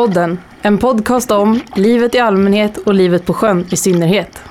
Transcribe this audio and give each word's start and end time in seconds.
Sjöpodden. 0.00 0.38
en 0.62 0.78
podcast 0.78 1.30
om 1.30 1.60
livet 1.76 2.14
i 2.14 2.18
allmänhet 2.18 2.76
och 2.76 2.94
livet 2.94 3.26
på 3.26 3.34
sjön 3.34 3.66
i 3.70 3.76
synnerhet. 3.76 4.42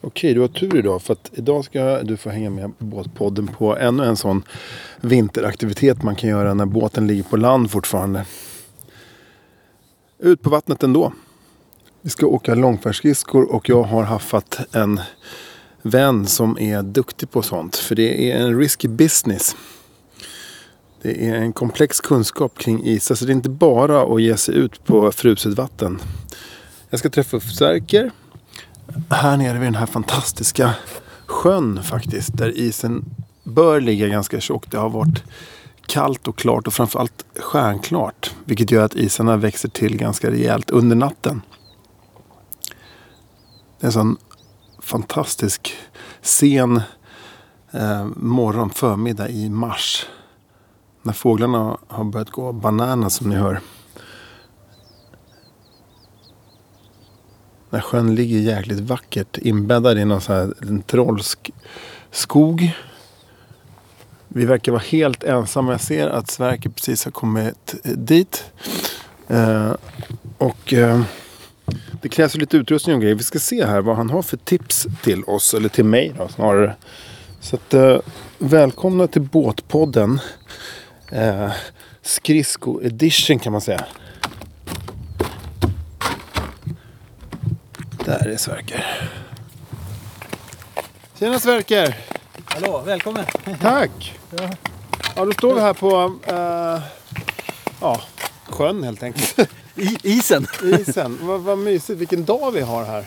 Okej, 0.00 0.34
du 0.34 0.40
har 0.40 0.48
tur 0.48 0.76
idag 0.76 1.02
för 1.02 1.12
att 1.12 1.30
idag 1.32 1.64
ska 1.64 2.02
du 2.02 2.16
få 2.16 2.30
hänga 2.30 2.50
med 2.50 2.72
Båtpodden 2.78 3.46
på 3.46 3.76
ännu 3.76 4.04
en 4.04 4.16
sån 4.16 4.42
vinteraktivitet 5.00 6.02
man 6.02 6.16
kan 6.16 6.30
göra 6.30 6.54
när 6.54 6.66
båten 6.66 7.06
ligger 7.06 7.22
på 7.22 7.36
land 7.36 7.70
fortfarande. 7.70 8.24
Ut 10.18 10.42
på 10.42 10.50
vattnet 10.50 10.82
ändå. 10.82 11.12
Vi 12.02 12.10
ska 12.10 12.26
åka 12.26 12.54
långfärdsskridskor 12.54 13.52
och 13.52 13.68
jag 13.68 13.82
har 13.82 14.02
haffat 14.02 14.60
en 14.72 15.00
vän 15.82 16.26
som 16.26 16.58
är 16.58 16.82
duktig 16.82 17.30
på 17.30 17.42
sånt. 17.42 17.76
För 17.76 17.94
det 17.94 18.32
är 18.32 18.36
en 18.36 18.58
risky 18.58 18.88
business. 18.88 19.56
Det 21.02 21.28
är 21.28 21.34
en 21.34 21.52
komplex 21.52 22.00
kunskap 22.00 22.58
kring 22.58 22.84
is. 22.84 23.10
Alltså 23.10 23.24
det 23.26 23.32
är 23.32 23.34
inte 23.34 23.50
bara 23.50 24.14
att 24.14 24.22
ge 24.22 24.36
sig 24.36 24.54
ut 24.54 24.84
på 24.84 25.12
fruset 25.12 25.54
vatten. 25.54 25.98
Jag 26.90 27.00
ska 27.00 27.10
träffa 27.10 27.40
Sverker. 27.40 28.10
Här 29.10 29.36
nere 29.36 29.58
vid 29.58 29.66
den 29.66 29.74
här 29.74 29.86
fantastiska 29.86 30.74
sjön 31.26 31.82
faktiskt. 31.82 32.36
Där 32.38 32.58
isen 32.58 33.04
bör 33.44 33.80
ligga 33.80 34.08
ganska 34.08 34.40
tjock. 34.40 34.70
Det 34.70 34.78
har 34.78 34.90
varit 34.90 35.22
kallt 35.86 36.28
och 36.28 36.38
klart 36.38 36.66
och 36.66 36.72
framförallt 36.72 37.24
stjärnklart. 37.38 38.34
Vilket 38.44 38.70
gör 38.70 38.84
att 38.84 38.94
isarna 38.94 39.36
växer 39.36 39.68
till 39.68 39.96
ganska 39.96 40.30
rejält 40.30 40.70
under 40.70 40.96
natten. 40.96 41.42
Det 43.80 43.84
är 43.84 43.86
en 43.86 43.92
sån 43.92 44.16
fantastisk 44.78 45.76
sen 46.22 46.82
eh, 47.70 48.06
morgon, 48.16 48.70
förmiddag 48.70 49.28
i 49.28 49.48
mars. 49.48 50.06
När 51.02 51.12
fåglarna 51.12 51.78
har 51.86 52.04
börjat 52.04 52.30
gå 52.30 52.52
bananas 52.52 53.14
som 53.14 53.30
ni 53.30 53.36
hör. 53.36 53.60
När 57.70 57.80
sjön 57.80 58.14
ligger 58.14 58.38
jäkligt 58.38 58.80
vackert 58.80 59.38
inbäddad 59.38 59.98
i 59.98 60.04
någon 60.04 60.20
så 60.20 60.32
här 60.32 60.54
en 60.60 60.82
trollsk 60.82 61.50
skog. 62.10 62.72
Vi 64.28 64.44
verkar 64.44 64.72
vara 64.72 64.82
helt 64.82 65.24
ensamma. 65.24 65.72
Jag 65.72 65.80
ser 65.80 66.08
att 66.08 66.30
Sverker 66.30 66.70
precis 66.70 67.04
har 67.04 67.12
kommit 67.12 67.74
dit. 67.82 68.44
Eh, 69.28 69.72
och 70.38 70.72
eh, 70.72 71.02
det 72.02 72.08
krävs 72.08 72.34
lite 72.34 72.56
utrustning 72.56 72.96
och 72.96 73.02
grejer. 73.02 73.14
Vi 73.14 73.22
ska 73.22 73.38
se 73.38 73.66
här 73.66 73.80
vad 73.80 73.96
han 73.96 74.10
har 74.10 74.22
för 74.22 74.36
tips 74.36 74.86
till 75.02 75.24
oss. 75.24 75.54
Eller 75.54 75.68
till 75.68 75.84
mig 75.84 76.14
då 76.18 76.28
snarare. 76.28 76.76
Så 77.40 77.56
att, 77.56 77.74
eh, 77.74 77.98
välkomna 78.38 79.06
till 79.06 79.22
Båtpodden. 79.22 80.20
Eh, 81.10 81.52
Skridsko 82.02 82.82
edition 82.82 83.38
kan 83.38 83.52
man 83.52 83.60
säga. 83.60 83.86
Där 88.04 88.28
är 88.28 88.36
Sverker. 88.36 89.10
Tjena 91.18 91.38
Sverker! 91.38 91.96
Hallå, 92.44 92.82
välkommen! 92.86 93.24
Tack! 93.60 94.18
Ja, 95.16 95.24
då 95.24 95.32
står 95.32 95.54
vi 95.54 95.60
här 95.60 95.74
på 95.74 96.14
eh, 96.26 96.82
ja, 97.80 98.00
sjön 98.46 98.82
helt 98.82 99.02
enkelt. 99.02 99.38
I, 99.74 99.98
isen! 100.02 100.46
Isen. 100.62 101.18
vad, 101.22 101.40
vad 101.40 101.58
mysigt. 101.58 102.00
Vilken 102.00 102.24
dag 102.24 102.52
vi 102.52 102.60
har 102.60 102.84
här. 102.84 103.04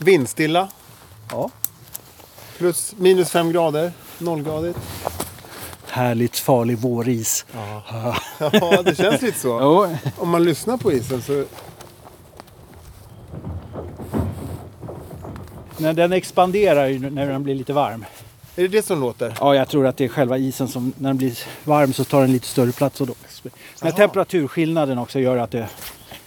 Vindstilla. 0.00 0.68
Ja. 1.30 1.50
Plus 2.58 2.94
minus 2.98 3.30
fem 3.30 3.52
grader. 3.52 3.92
Nollgradigt. 4.18 4.78
Härligt 5.96 6.38
farlig 6.38 6.78
våris. 6.78 7.46
Ja, 7.54 8.82
det 8.84 8.96
känns 8.96 9.22
lite 9.22 9.38
så. 9.38 9.48
Jo, 9.62 9.96
Om 10.16 10.28
man 10.28 10.44
lyssnar 10.44 10.76
på 10.76 10.92
isen 10.92 11.22
så... 11.22 11.44
när 15.76 15.92
den 15.92 16.12
expanderar 16.12 16.86
ju 16.86 17.10
när 17.10 17.26
den 17.26 17.42
blir 17.42 17.54
lite 17.54 17.72
varm. 17.72 18.04
Är 18.56 18.62
det 18.62 18.68
det 18.68 18.82
som 18.86 19.00
låter? 19.00 19.34
Ja, 19.40 19.54
jag 19.54 19.68
tror 19.68 19.86
att 19.86 19.96
det 19.96 20.04
är 20.04 20.08
själva 20.08 20.38
isen 20.38 20.68
som 20.68 20.92
när 20.98 21.10
den 21.10 21.16
blir 21.16 21.38
varm 21.64 21.92
så 21.92 22.04
tar 22.04 22.20
den 22.20 22.32
lite 22.32 22.46
större 22.46 22.72
plats. 22.72 23.00
Och 23.00 23.06
då. 23.06 23.14
Den 23.80 23.92
temperaturskillnaden 23.92 24.98
också 24.98 25.20
gör 25.20 25.36
att 25.36 25.50
det, 25.50 25.68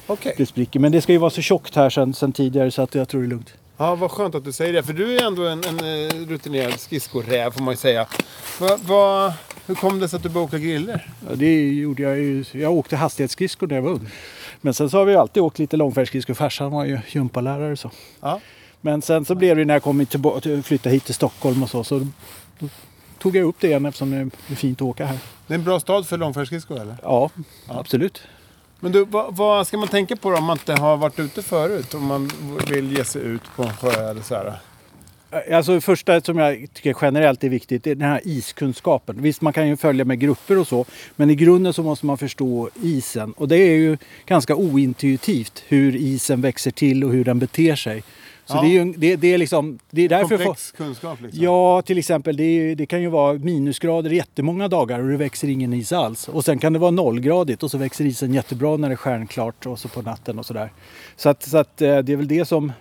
Okej. 0.07 0.33
det 0.37 0.45
spricker. 0.45 0.79
Men 0.79 0.91
det 0.91 1.01
ska 1.01 1.11
ju 1.11 1.17
vara 1.17 1.29
så 1.31 1.41
tjockt 1.41 1.75
här 1.75 1.89
sen, 1.89 2.13
sen 2.13 2.31
tidigare 2.31 2.71
så 2.71 2.81
att 2.81 2.95
jag 2.95 3.09
tror 3.09 3.21
det 3.21 3.27
är 3.27 3.29
lugnt. 3.29 3.53
Ja, 3.81 3.95
vad 3.95 4.11
skönt 4.11 4.35
att 4.35 4.43
du 4.45 4.51
säger 4.51 4.73
det. 4.73 4.83
För 4.83 4.93
du 4.93 5.17
är 5.17 5.23
ändå 5.23 5.47
en, 5.47 5.63
en 5.63 5.79
eh, 5.79 6.27
rutinerad 6.27 6.79
skridskoräv 6.79 7.51
får 7.51 7.61
man 7.61 7.73
ju 7.73 7.77
säga. 7.77 8.07
Va, 8.59 8.77
va, 8.81 9.33
hur 9.69 9.75
kom 9.75 9.99
det 9.99 10.09
sig 10.09 10.17
att 10.17 10.23
du 10.23 10.29
började 10.29 10.47
åka 10.47 10.57
griller? 10.57 11.09
Ja, 11.29 11.35
det 11.35 11.69
gjorde 11.69 12.03
jag 12.03 12.17
ju. 12.17 12.45
Jag 12.51 12.73
åkte 12.73 12.95
hastighetsskridskor 12.95 13.67
när 13.67 13.75
jag 13.75 13.81
var 13.81 13.91
ung. 13.91 14.09
Men 14.61 14.73
sen 14.73 14.89
så 14.89 14.97
har 14.97 15.05
vi 15.05 15.15
alltid 15.15 15.43
åkt 15.43 15.59
lite 15.59 15.77
långfärdsskridskor. 15.77 16.33
Farsan 16.33 16.71
var 16.71 16.85
ju 16.85 16.99
gympalärare 17.09 17.77
så. 17.77 17.91
Ja. 18.21 18.39
Men 18.81 19.01
sen 19.01 19.25
så 19.25 19.35
blev 19.35 19.57
det 19.57 19.65
när 19.65 19.73
jag 19.73 19.83
kom 19.83 20.05
tillbaka, 20.05 20.61
flyttade 20.63 20.95
hit 20.95 21.05
till 21.05 21.13
Stockholm 21.13 21.63
och 21.63 21.69
så. 21.69 21.83
Så 21.83 22.07
tog 23.19 23.35
jag 23.35 23.45
upp 23.45 23.55
det 23.59 23.67
igen 23.67 23.85
eftersom 23.85 24.11
det 24.11 24.17
är 24.53 24.55
fint 24.55 24.77
att 24.77 24.87
åka 24.87 25.05
här. 25.05 25.17
Det 25.47 25.53
är 25.53 25.57
en 25.57 25.63
bra 25.63 25.79
stad 25.79 26.07
för 26.07 26.17
långfärdsskridskor 26.17 26.81
eller? 26.81 26.95
Ja, 27.03 27.29
absolut. 27.67 28.21
Men 28.79 28.91
du, 28.91 29.05
vad, 29.05 29.35
vad 29.35 29.67
ska 29.67 29.77
man 29.77 29.87
tänka 29.87 30.15
på 30.15 30.29
då 30.29 30.37
om 30.37 30.43
man 30.43 30.57
inte 30.57 30.73
har 30.73 30.97
varit 30.97 31.19
ute 31.19 31.41
förut? 31.41 31.93
Om 31.93 32.05
man 32.05 32.31
vill 32.69 32.97
ge 32.97 33.03
sig 33.03 33.21
ut 33.21 33.41
på 33.55 33.63
en 33.63 33.73
sjö 33.73 34.09
eller 34.09 34.21
så 34.21 34.35
här? 34.35 34.59
Alltså 35.51 35.73
det 35.73 35.81
första 35.81 36.21
som 36.21 36.37
jag 36.37 36.67
tycker 36.73 36.95
generellt 37.01 37.43
är 37.43 37.49
viktigt 37.49 37.87
är 37.87 37.95
den 37.95 38.09
här 38.09 38.21
iskunskapen. 38.23 39.21
Visst, 39.21 39.41
man 39.41 39.53
kan 39.53 39.67
ju 39.67 39.77
följa 39.77 40.05
med 40.05 40.19
grupper 40.19 40.57
och 40.57 40.67
så. 40.67 40.85
Men 41.15 41.29
i 41.29 41.35
grunden 41.35 41.73
så 41.73 41.83
måste 41.83 42.05
man 42.05 42.17
förstå 42.17 42.69
isen. 42.83 43.33
Och 43.33 43.47
det 43.47 43.57
är 43.57 43.75
ju 43.75 43.97
ganska 44.25 44.55
ointuitivt 44.55 45.63
hur 45.67 45.95
isen 45.95 46.41
växer 46.41 46.71
till 46.71 47.03
och 47.03 47.11
hur 47.11 47.25
den 47.25 47.39
beter 47.39 47.75
sig. 47.75 48.03
Så 48.45 48.57
Ja. 48.57 48.61
det, 48.61 48.67
är 48.67 48.85
ju, 48.85 48.93
det, 48.93 49.15
det 49.15 49.33
är 49.33 49.37
liksom... 49.37 49.79
Det 49.91 50.01
är 50.01 50.09
därför 50.09 50.37
Komplex 50.37 50.71
kunskap 50.71 51.21
liksom. 51.21 51.43
Ja, 51.43 51.81
till 51.81 51.97
exempel. 51.97 52.37
Det, 52.37 52.43
är, 52.43 52.75
det 52.75 52.85
kan 52.85 53.01
ju 53.01 53.07
vara 53.07 53.33
minusgrader 53.33 54.09
jättemånga 54.09 54.67
dagar 54.67 54.99
och 54.99 55.09
det 55.09 55.17
växer 55.17 55.47
ingen 55.47 55.73
is 55.73 55.91
alls. 55.91 56.27
Och 56.27 56.45
sen 56.45 56.59
kan 56.59 56.73
det 56.73 56.79
vara 56.79 56.91
nollgradigt 56.91 57.63
och 57.63 57.71
så 57.71 57.77
växer 57.77 58.05
isen 58.05 58.33
jättebra 58.33 58.77
när 58.77 58.89
det 58.89 58.93
är 58.93 58.97
stjärnklart 58.97 59.65
och 59.65 59.79
så 59.79 59.87
på 59.87 60.01
natten 60.01 60.39
och 60.39 60.45
sådär. 60.45 60.71
Så, 61.15 61.29
att, 61.29 61.43
så 61.43 61.57
att 61.57 61.81
eh, 61.81 61.97
det 61.97 62.13
är 62.13 62.17
väl 62.17 62.27
det 62.27 62.45
som... 62.45 62.71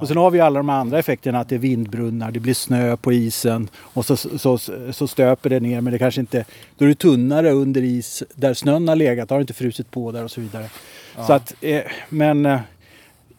Och 0.00 0.08
sen 0.08 0.16
har 0.16 0.30
vi 0.30 0.40
alla 0.40 0.58
de 0.58 0.68
andra 0.70 0.98
effekterna 0.98 1.40
att 1.40 1.48
det 1.48 1.54
är 1.54 1.58
vindbrunnar, 1.58 2.30
det 2.30 2.40
blir 2.40 2.54
snö 2.54 2.96
på 2.96 3.12
isen 3.12 3.68
och 3.76 4.06
så, 4.06 4.16
så, 4.16 4.58
så 4.92 5.06
stöper 5.08 5.50
det 5.50 5.60
ner 5.60 5.80
men 5.80 5.92
det 5.92 5.98
kanske 5.98 6.20
inte... 6.20 6.44
Då 6.78 6.84
är 6.84 6.88
det 6.88 6.94
tunnare 6.94 7.50
under 7.50 7.82
is 7.82 8.22
där 8.34 8.54
snön 8.54 8.88
har 8.88 8.96
legat, 8.96 9.30
har 9.30 9.38
det 9.38 9.40
inte 9.40 9.52
frusit 9.52 9.90
på 9.90 10.12
där 10.12 10.24
och 10.24 10.30
så 10.30 10.40
vidare. 10.40 10.68
Så 11.26 11.32
att, 11.32 11.54
eh, 11.60 11.82
men... 12.08 12.46
eh, 12.46 12.60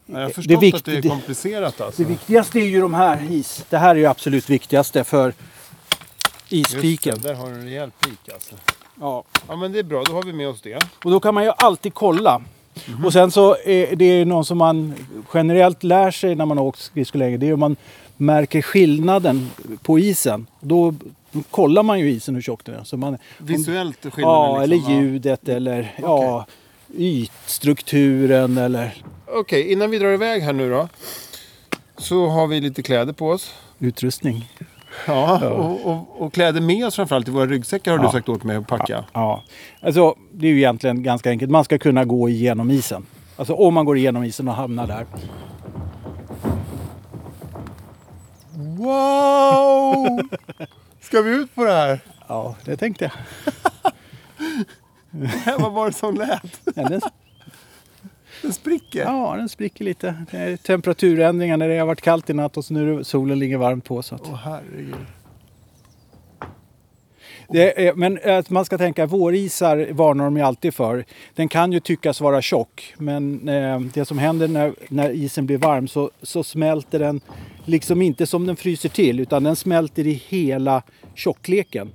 Jag 0.06 0.16
har 0.20 0.28
det 0.28 0.34
förstått 0.34 0.64
vikt- 0.64 0.76
att 0.78 0.86
det 0.86 0.98
är 0.98 1.02
det- 1.02 1.10
komplicerat 1.10 1.82
alltså. 1.82 2.02
det 2.04 2.10
viktigaste 2.10 2.60
är 2.60 2.66
ju 2.66 2.82
de 2.82 2.94
här 2.94 3.32
is. 3.32 3.66
Det 3.70 3.78
här 3.78 3.90
är 3.96 4.00
ju 4.00 4.06
absolut 4.06 4.50
viktigaste 4.50 5.04
för 5.04 5.34
Just 6.50 6.74
ispiken. 6.74 7.18
det, 7.22 7.28
där 7.28 7.36
har 7.36 7.48
du 7.50 7.54
en 7.56 7.64
rejäl 7.64 7.92
pik 7.92 8.34
alltså. 8.34 8.56
Ja. 9.00 9.24
Ja 9.48 9.56
men 9.56 9.72
det 9.72 9.80
är 9.80 9.84
bra, 9.84 10.04
då 10.04 10.14
har 10.14 10.24
vi 10.24 10.34
med 10.34 10.48
oss 10.50 10.62
det. 10.62 10.80
Och 11.04 11.12
då 11.12 11.20
kan 11.20 11.34
man 11.34 11.44
ju 11.44 11.52
alltid 11.58 11.94
kolla. 11.94 12.42
Och 13.06 13.14
sen 13.14 13.32
så 13.32 13.58
är 13.66 13.96
det 13.96 14.06
är 14.06 14.26
någon 14.26 14.46
som 14.46 14.58
man 14.58 14.94
generellt 15.34 15.84
lär 15.84 16.12
sig 16.12 16.36
när 16.36 16.46
man 16.46 16.58
har 16.58 16.66
åkt 16.66 16.80
skridskor 16.80 17.20
länge. 17.20 17.38
Det 17.38 17.48
är 17.50 17.54
om 17.54 17.60
man 17.60 17.76
märker 18.18 18.62
skillnaden 18.62 19.50
på 19.82 20.00
isen. 20.00 20.48
Då, 20.60 20.94
kollar 21.52 21.84
man 21.84 22.00
ju 22.00 22.12
isen 22.12 22.36
hur 22.36 22.42
tjock 22.42 22.66
den 22.66 22.76
är. 22.76 22.84
Så 22.84 22.98
man, 22.98 23.18
Visuellt 23.38 24.02
skillnaden 24.02 24.52
ja, 24.52 24.64
eller 24.64 24.76
liksom. 24.76 24.94
ljudet 24.94 25.50
eller 25.50 25.96
ja, 26.02 26.46
ytstrukturen 26.98 28.58
eller 28.58 28.94
Okej, 29.28 29.72
innan 29.72 29.92
vi 29.92 30.00
drar 30.00 30.14
iväg 30.14 30.42
här 30.42 30.54
nu 30.54 30.70
då. 30.70 30.90
Så 31.98 32.28
har 32.28 32.48
vi 32.48 32.62
lite 32.62 32.84
kläder 32.84 33.14
på 33.14 33.30
oss. 33.30 33.54
utrustning. 33.80 34.50
Ja, 35.08 35.50
Och, 35.50 35.86
och, 35.92 36.22
och 36.22 36.34
kläder 36.34 36.62
med 36.62 36.86
oss 36.86 36.96
framförallt 36.96 37.28
i 37.28 37.32
våra 37.32 37.46
ryggsäckar 37.46 37.92
har 37.92 37.98
du 37.98 38.04
Ja. 38.04 38.12
sagt 38.12 38.30
åt 38.30 38.44
mig 38.44 38.56
att 38.58 38.68
packa. 38.68 39.06
Ja, 39.14 39.44
alltså 39.82 40.16
det 40.32 40.48
är 40.48 40.52
ju 40.52 40.58
egentligen 40.58 41.04
ganska 41.04 41.30
enkelt. 41.30 41.52
Man 41.52 41.64
ska 41.64 41.78
kunna 41.78 42.06
gå 42.06 42.30
igenom 42.30 42.72
isen. 42.72 43.06
Alltså 43.38 43.54
om 43.54 43.74
man 43.74 43.86
går 43.86 43.98
igenom 43.98 44.24
isen 44.24 44.48
och 44.48 44.54
hamnar 44.54 44.88
där. 44.88 45.06
Wow! 48.78 50.20
Ska 51.02 51.22
vi 51.22 51.32
ut 51.32 51.56
på 51.56 51.64
det 51.66 51.72
här? 51.74 52.00
Ja, 52.28 52.56
det 52.66 52.78
tänkte 52.78 53.04
jag. 53.06 53.14
Vad 55.60 55.72
var 55.72 55.86
det 55.88 55.94
som 55.94 56.16
lät? 56.16 56.42
Ja, 58.46 58.48
den, 58.48 58.54
spricker. 58.54 59.04
ja, 59.04 59.36
den 59.38 59.50
spricker 59.50 59.86
lite. 59.86 60.16
Det 60.32 60.38
är 60.38 60.58
temperaturändringar 60.58 61.58
när 61.58 61.70
det 61.70 61.78
har 61.78 61.86
varit 61.86 62.02
kallt 62.02 62.30
i 62.30 62.34
natt 62.34 62.58
och 62.58 62.66
så 62.66 62.74
nu 62.74 63.04
solen 63.04 63.40
ligger 63.40 63.58
varmt 63.58 63.86
på. 63.86 64.02
Så 64.02 64.16
att. 64.16 64.22
Åh 64.26 64.36
herregud. 64.36 64.96
Är, 67.50 67.94
men 67.94 68.20
att 68.24 68.50
man 68.50 68.66
ska 68.66 68.78
tänka 68.78 69.06
vårisar 69.06 69.88
varnar 69.92 70.26
de 70.26 70.38
ju 70.38 70.44
alltid 70.44 70.74
för. 70.74 71.06
Den 71.36 71.48
kan 71.48 71.72
ju 71.72 71.80
tyckas 71.80 72.22
vara 72.22 72.42
tjock 72.42 72.94
men 72.98 73.50
eh, 73.50 73.80
det 73.80 74.06
som 74.06 74.18
händer 74.18 74.48
när, 74.48 74.74
när 74.88 75.10
isen 75.10 75.46
blir 75.46 75.58
varm 75.58 75.88
så, 75.88 76.12
så 76.22 76.44
smälter 76.44 77.00
den 77.00 77.22
liksom 77.66 78.02
inte 78.02 78.26
som 78.26 78.46
den 78.46 78.56
fryser 78.56 78.90
till 78.90 79.20
utan 79.20 79.44
den 79.44 79.56
smälter 79.56 80.08
i 80.08 80.22
hela 80.28 80.82
tjockleken. 81.16 81.92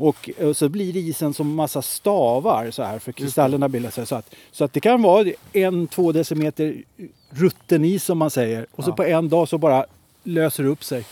Och, 0.00 0.30
och 0.38 0.56
så 0.56 0.68
blir 0.68 0.96
isen 0.96 1.34
som 1.34 1.54
massa 1.54 1.82
stavar 1.82 2.70
så 2.70 2.82
här 2.82 2.98
för 2.98 3.12
kristallerna 3.12 3.68
bildar 3.68 3.90
sig. 3.90 4.06
Så 4.06 4.14
att, 4.14 4.34
så 4.52 4.64
att 4.64 4.72
det 4.72 4.80
kan 4.80 5.02
vara 5.02 5.28
en, 5.52 5.86
två 5.86 6.12
decimeter 6.12 6.82
rutten 7.30 7.84
is 7.84 8.04
som 8.04 8.18
man 8.18 8.30
säger. 8.30 8.66
Och 8.72 8.84
så 8.84 8.92
på 8.92 9.04
en 9.04 9.28
dag 9.28 9.48
så 9.48 9.58
bara 9.58 9.86
löser 10.22 10.62
det 10.62 10.68
upp 10.68 10.84
sig. 10.84 11.04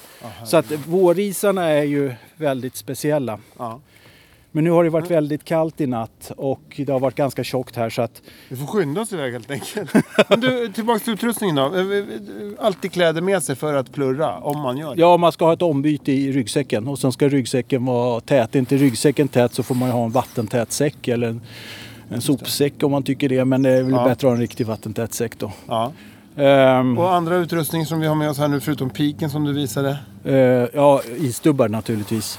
så 0.44 0.56
att 0.56 0.72
vårisarna 0.86 1.64
är 1.64 1.82
ju 1.82 2.14
väldigt 2.36 2.76
speciella. 2.76 3.38
Ja. 3.58 3.80
Men 4.58 4.64
nu 4.64 4.70
har 4.70 4.84
det 4.84 4.90
varit 4.90 5.10
väldigt 5.10 5.44
kallt 5.44 5.80
i 5.80 5.86
natt 5.86 6.32
och 6.36 6.60
det 6.86 6.92
har 6.92 7.00
varit 7.00 7.14
ganska 7.14 7.44
tjockt 7.44 7.76
här 7.76 7.90
så 7.90 8.02
att 8.02 8.22
Vi 8.48 8.56
får 8.56 8.66
skynda 8.66 9.00
oss 9.00 9.12
iväg 9.12 9.32
helt 9.32 9.50
enkelt. 9.50 9.90
Men 10.28 10.40
du, 10.40 10.68
tillbaka 10.74 11.00
till 11.00 11.12
utrustningen 11.12 11.56
då. 11.56 11.62
Eh, 11.74 11.80
eh, 11.80 12.04
Alltid 12.58 12.92
kläder 12.92 13.20
med 13.20 13.42
sig 13.42 13.56
för 13.56 13.74
att 13.74 13.92
plurra, 13.92 14.38
om 14.38 14.58
man 14.60 14.76
gör 14.78 14.94
det. 14.94 15.00
ja, 15.00 15.16
man 15.16 15.32
ska 15.32 15.44
ha 15.44 15.52
ett 15.52 15.62
ombyte 15.62 16.12
i 16.12 16.32
ryggsäcken 16.32 16.88
och 16.88 16.98
sen 16.98 17.12
ska 17.12 17.28
ryggsäcken 17.28 17.84
vara 17.84 18.20
tät. 18.20 18.54
Är 18.54 18.58
inte 18.58 18.76
ryggsäcken 18.76 19.28
tät 19.28 19.54
så 19.54 19.62
får 19.62 19.74
man 19.74 19.88
ju 19.88 19.92
ha 19.92 20.04
en 20.04 20.10
vattentät 20.10 20.72
säck 20.72 21.08
eller 21.08 21.28
en, 21.28 21.40
en 22.10 22.20
sopsäck 22.20 22.82
om 22.82 22.90
man 22.90 23.02
tycker 23.02 23.28
det. 23.28 23.44
Men 23.44 23.62
det 23.62 23.70
är 23.70 23.82
väl 23.82 23.92
Ja. 23.92 23.98
bättre 24.04 24.12
att 24.12 24.22
ha 24.22 24.32
en 24.32 24.40
riktig 24.40 24.66
vattentät 24.66 25.14
säck 25.14 25.38
då. 25.38 25.52
Ja. 25.68 25.92
Ehm, 26.36 26.98
Och 26.98 27.14
andra 27.14 27.36
utrustning 27.36 27.86
som 27.86 28.00
vi 28.00 28.06
har 28.06 28.14
med 28.14 28.30
oss 28.30 28.38
här 28.38 28.48
nu, 28.48 28.60
förutom 28.60 28.90
piken 28.90 29.30
som 29.30 29.44
du 29.44 29.52
visade. 29.52 29.98
Eh, 30.24 30.34
ja, 30.74 31.02
isdubbar 31.18 31.68
naturligtvis. 31.68 32.38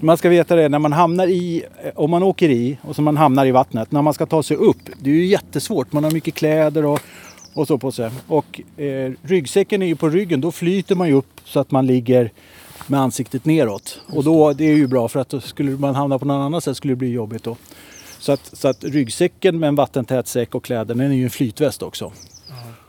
Man 0.00 0.16
ska 0.16 0.28
veta 0.28 0.56
det, 0.56 0.68
när 0.68 0.78
man 0.78 0.92
hamnar 0.92 1.26
i, 1.26 1.64
eh, 1.84 1.90
om 1.94 2.10
man 2.10 2.22
åker 2.22 2.48
i 2.48 2.78
och 2.82 2.96
så 2.96 3.02
man 3.02 3.16
hamnar 3.16 3.46
i 3.46 3.50
vattnet, 3.50 3.92
när 3.92 4.02
man 4.02 4.14
ska 4.14 4.26
ta 4.26 4.42
sig 4.42 4.56
upp, 4.56 4.78
det 4.98 5.10
är 5.10 5.14
ju 5.14 5.26
jättesvårt. 5.26 5.92
Man 5.92 6.04
har 6.04 6.10
mycket 6.10 6.34
kläder 6.34 6.84
och, 6.84 7.00
och 7.54 7.66
så 7.66 7.78
på 7.78 7.92
sig. 7.92 8.10
Och 8.26 8.60
eh, 8.80 9.12
ryggsäcken 9.22 9.82
är 9.82 9.86
ju 9.86 9.96
på 9.96 10.08
ryggen, 10.08 10.40
då 10.40 10.52
flyter 10.52 10.94
man 10.94 11.08
ju 11.08 11.14
upp 11.14 11.40
så 11.44 11.60
att 11.60 11.70
man 11.70 11.86
ligger 11.86 12.30
med 12.86 13.00
ansiktet 13.00 13.44
neråt. 13.44 14.00
Och 14.06 14.24
då, 14.24 14.52
det 14.52 14.64
är 14.64 14.76
ju 14.76 14.86
bra 14.86 15.08
för 15.08 15.20
att 15.20 15.28
då 15.28 15.40
skulle 15.40 15.70
man 15.70 15.94
hamna 15.94 16.18
på 16.18 16.24
något 16.24 16.44
annat 16.46 16.64
sätt 16.64 16.76
skulle 16.76 16.92
det 16.92 16.96
bli 16.96 17.10
jobbigt 17.10 17.44
då. 17.44 17.56
Så 18.18 18.32
att, 18.32 18.50
så 18.52 18.68
att 18.68 18.84
ryggsäcken 18.84 19.58
med 19.58 19.68
en 19.68 19.74
vattentät 19.74 20.28
säck 20.28 20.54
och 20.54 20.64
kläderna 20.64 21.02
den 21.02 21.12
är 21.12 21.16
ju 21.16 21.24
en 21.24 21.30
flytväst 21.30 21.82
också. 21.82 22.12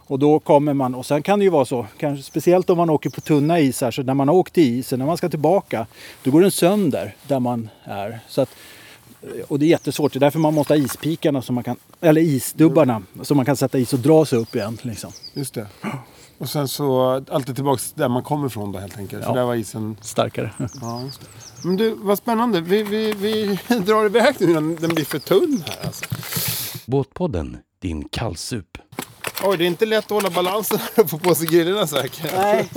Och 0.09 0.19
då 0.19 0.39
kommer 0.39 0.74
man, 0.74 0.95
och 0.95 1.06
sen 1.06 1.24
kan 1.24 1.39
det 1.39 1.45
ju 1.45 1.51
vara 1.51 1.65
så, 1.65 1.88
kanske 1.98 2.24
speciellt 2.24 2.69
om 2.69 2.77
man 2.77 2.89
åker 2.89 3.09
på 3.09 3.21
tunna 3.21 3.59
isar, 3.59 3.92
så 3.92 4.04
när 4.04 4.13
man 4.13 4.27
har 4.27 4.36
åkt 4.36 4.57
i 4.57 4.62
isen, 4.77 5.00
när 5.00 5.06
man 5.06 5.18
ska 5.18 5.30
tillbaka, 5.30 5.88
då 6.24 6.31
går 6.31 6.42
den 6.42 6.51
sönder 6.51 7.15
där 7.27 7.39
man 7.39 7.69
är. 7.83 8.19
Så 8.27 8.42
att, 8.42 8.50
och 9.48 9.59
det 9.59 9.65
är 9.65 9.68
jättesvårt, 9.68 10.13
det 10.13 10.18
är 10.18 10.19
därför 10.19 10.39
man 10.39 10.54
måste 10.54 10.74
ha 10.74 10.77
ispikarna, 10.77 11.42
som 11.42 11.56
man 11.56 11.63
kan, 11.63 11.75
eller 12.01 12.21
isdubbarna, 12.21 13.01
som 13.21 13.38
man 13.38 13.45
kan 13.45 13.56
sätta 13.56 13.77
is 13.77 13.94
och 13.94 14.00
dra 14.00 14.25
sig 14.25 14.39
upp 14.39 14.56
igen. 14.56 14.77
Liksom. 14.81 15.12
Just 15.33 15.54
det. 15.54 15.68
Och 16.38 16.50
sen 16.50 16.68
så 16.68 17.12
alltid 17.31 17.56
tillbaks 17.56 17.92
där 17.92 18.09
man 18.09 18.24
kommer 18.24 18.48
ifrån 18.48 18.71
då 18.71 18.80
helt 18.80 18.98
enkelt. 18.98 19.24
För 19.24 19.31
Ja. 19.31 19.36
där 19.36 19.44
var 19.45 19.56
isen... 19.56 19.98
Starkare. 20.01 20.51
Ja, 20.81 21.01
just 21.06 21.21
det. 21.21 21.27
Men 21.68 21.75
du, 21.77 21.95
vad 21.98 22.18
spännande. 22.18 22.62
Vi, 22.62 22.83
vi, 22.83 23.12
vi 23.12 23.59
drar 23.86 24.06
iväg 24.06 24.36
nu 24.39 24.50
innan 24.51 24.75
den 24.75 24.89
blir 24.95 25.06
för 25.06 25.19
tunn 25.19 25.63
här 25.68 25.86
alltså. 25.88 26.06
Båtpodden, 26.86 27.57
din 27.80 28.09
kallsup. 28.09 28.77
Oj, 29.43 29.57
det 29.57 29.63
är 29.63 29.67
inte 29.67 29.85
lätt 29.85 30.05
att 30.05 30.11
hålla 30.11 30.29
balansen 30.29 30.79
och 30.95 31.09
få 31.09 31.17
på 31.17 31.35
sig 31.35 31.47
grillorna 31.47 31.87
säkert. 31.87 32.33
Nej. 32.35 32.69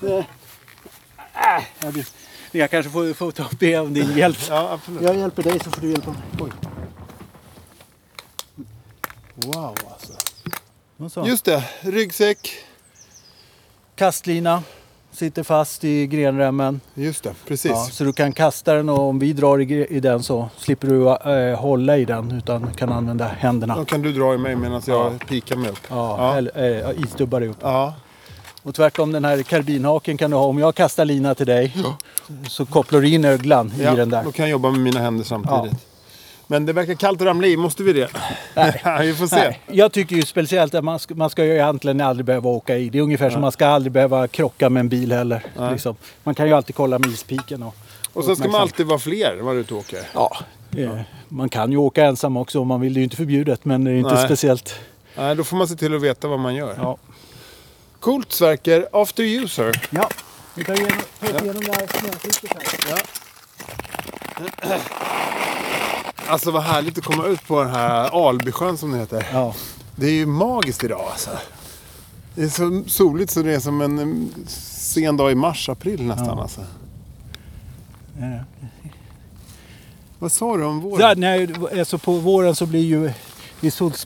Det, 0.00 0.16
äh, 0.16 1.64
ja, 1.80 1.90
du, 1.90 2.04
jag 2.52 2.70
kanske 2.70 2.90
får, 2.92 3.14
får 3.14 3.30
ta 3.30 3.42
upp 3.42 3.60
det 3.60 3.78
om 3.78 3.94
din 3.94 4.16
hjälp. 4.16 4.38
Ja, 4.48 4.70
absolut. 4.70 5.02
Jag 5.02 5.16
hjälper 5.16 5.42
dig 5.42 5.60
så 5.64 5.70
får 5.70 5.80
du 5.80 5.90
hjälpa 5.90 6.10
mig. 6.10 6.20
Oj. 6.40 6.50
Wow 9.34 9.76
alltså. 9.90 10.12
Och 10.96 11.12
så. 11.12 11.26
Just 11.26 11.44
det, 11.44 11.64
ryggsäck. 11.80 12.64
Kastlina 13.96 14.62
sitter 15.18 15.42
fast 15.42 15.84
i 15.84 16.06
grenremmen. 16.06 16.80
Just 16.94 17.24
det, 17.24 17.34
precis. 17.46 17.70
Ja, 17.70 17.88
så 17.92 18.04
du 18.04 18.12
kan 18.12 18.32
kasta 18.32 18.74
den 18.74 18.88
och 18.88 19.00
om 19.00 19.18
vi 19.18 19.32
drar 19.32 19.60
i, 19.60 19.86
i 19.86 20.00
den 20.00 20.22
så 20.22 20.48
slipper 20.58 20.88
du 20.88 21.08
eh, 21.32 21.58
hålla 21.60 21.96
i 21.96 22.04
den 22.04 22.30
utan 22.30 22.72
kan 22.74 22.92
använda 22.92 23.24
händerna. 23.24 23.76
Då 23.76 23.84
kan 23.84 24.02
du 24.02 24.12
dra 24.12 24.34
i 24.34 24.38
mig 24.38 24.56
medan 24.56 24.82
jag 24.86 25.26
pikar 25.28 25.56
mig 25.56 25.70
upp. 25.70 25.80
Ja, 25.88 26.16
Ja. 26.18 26.36
Eller, 26.36 26.88
eh, 26.88 27.02
isdubbar 27.02 27.40
dig 27.40 27.48
upp. 27.48 27.56
Ja. 27.62 27.94
Och 28.62 28.74
tvärtom 28.74 29.12
den 29.12 29.24
här 29.24 29.42
karbinhaken 29.42 30.16
kan 30.16 30.30
du 30.30 30.36
ha. 30.36 30.44
Om 30.44 30.58
jag 30.58 30.74
kastar 30.74 31.04
lina 31.04 31.34
till 31.34 31.46
dig 31.46 31.76
så 32.48 32.66
kopplar 32.66 33.00
du 33.00 33.08
in 33.08 33.24
öglan 33.24 33.72
ja, 33.80 33.92
i 33.92 33.96
den 33.96 34.10
där. 34.10 34.24
då 34.24 34.32
kan 34.32 34.44
jag 34.44 34.50
jobba 34.50 34.70
med 34.70 34.80
mina 34.80 35.00
händer 35.00 35.24
samtidigt. 35.24 35.87
Men 36.50 36.66
det 36.66 36.72
verkar 36.72 36.94
kallt 36.94 37.20
att 37.20 37.26
ramla 37.26 37.46
i, 37.46 37.56
måste 37.56 37.82
vi 37.82 37.92
det? 37.92 38.08
Nej. 38.54 38.82
vi 39.06 39.14
får 39.14 39.26
se. 39.26 39.36
Nej, 39.36 39.60
jag 39.66 39.92
tycker 39.92 40.16
ju 40.16 40.22
speciellt 40.22 40.74
att 40.74 40.84
man 40.84 40.98
ska, 40.98 41.14
man 41.14 41.30
ska 41.30 41.44
ju 41.44 41.52
egentligen 41.52 42.00
aldrig 42.00 42.26
behöva 42.26 42.50
åka 42.50 42.76
i. 42.76 42.88
Det 42.88 42.98
är 42.98 43.02
ungefär 43.02 43.30
som 43.30 43.40
man 43.40 43.52
ska 43.52 43.66
aldrig 43.66 43.92
behöva 43.92 44.28
krocka 44.28 44.70
med 44.70 44.80
en 44.80 44.88
bil 44.88 45.12
heller. 45.12 45.42
Liksom. 45.72 45.96
Man 46.24 46.34
kan 46.34 46.46
ju 46.46 46.52
alltid 46.52 46.76
kolla 46.76 46.98
med 46.98 47.10
ispiken. 47.10 47.62
Och, 47.62 47.74
Och 48.12 48.24
sen 48.24 48.36
ska 48.36 48.48
man 48.48 48.60
alltid 48.60 48.86
vara 48.86 48.98
fler 48.98 49.34
när 49.36 49.42
man 49.42 49.56
är 49.56 49.60
ute 49.60 49.74
och 49.74 49.80
åker. 49.80 50.00
Ja, 50.14 50.36
eh, 50.76 51.00
man 51.28 51.48
kan 51.48 51.72
ju 51.72 51.76
åka 51.76 52.04
ensam 52.04 52.36
också 52.36 52.60
om 52.60 52.68
man 52.68 52.80
vill. 52.80 52.94
Det 52.94 52.98
är 52.98 53.00
ju 53.00 53.04
inte 53.04 53.16
förbjudet 53.16 53.64
men 53.64 53.84
det 53.84 53.90
är 53.90 53.94
inte 53.94 54.14
Nej. 54.14 54.24
speciellt. 54.24 54.74
Nej, 55.16 55.36
då 55.36 55.44
får 55.44 55.56
man 55.56 55.68
se 55.68 55.76
till 55.76 55.94
att 55.94 56.02
veta 56.02 56.28
vad 56.28 56.38
man 56.38 56.54
gör. 56.54 56.74
Ja. 56.78 56.96
Coolt 58.00 58.32
Sverker, 58.32 58.88
after 58.92 59.22
user. 59.22 59.88
Ja, 59.90 60.08
vi 60.54 60.64
tar 60.64 60.74
igenom, 60.74 60.98
tar 61.20 61.42
igenom 61.42 61.62
det 61.62 61.72
här 61.72 61.86
snöskyddet 61.86 62.88
här. 62.88 63.27
Alltså 66.26 66.50
vad 66.50 66.62
härligt 66.62 66.98
att 66.98 67.04
komma 67.04 67.26
ut 67.26 67.46
på 67.46 67.62
den 67.62 67.70
här 67.70 68.28
Albysjön 68.28 68.78
som 68.78 68.92
det 68.92 68.98
heter. 68.98 69.26
Ja. 69.32 69.54
Det 69.96 70.06
är 70.06 70.12
ju 70.12 70.26
magiskt 70.26 70.84
idag 70.84 71.08
alltså. 71.10 71.30
Det 72.34 72.42
är 72.42 72.48
så 72.48 72.82
soligt 72.86 73.30
så 73.30 73.42
det 73.42 73.54
är 73.54 73.60
som 73.60 73.80
en 73.80 73.98
mm, 73.98 74.30
sen 74.46 75.16
dag 75.16 75.32
i 75.32 75.34
mars, 75.34 75.68
april 75.68 76.02
nästan 76.02 76.36
Ja. 76.36 76.42
alltså. 76.42 76.60
Ja. 78.20 78.38
Vad 80.18 80.32
sa 80.32 80.56
du 80.56 80.64
om 80.64 80.80
våren? 80.80 81.00
Ja, 81.00 81.14
nej, 81.16 81.48
alltså 81.78 81.98
på 81.98 82.12
våren 82.12 82.54
så 82.54 82.66
blir 82.66 82.84
ju 82.84 83.12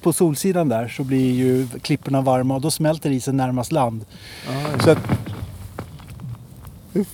på 0.02 0.12
solsidan 0.12 0.68
där 0.68 0.88
så 0.88 1.04
blir 1.04 1.32
ju 1.32 1.68
klipporna 1.82 2.20
varma 2.20 2.54
och 2.54 2.60
då 2.60 2.70
smälter 2.70 3.10
isen 3.10 3.36
närmast 3.36 3.72
land. 3.72 4.04
Så 4.84 4.90
att, 4.90 4.98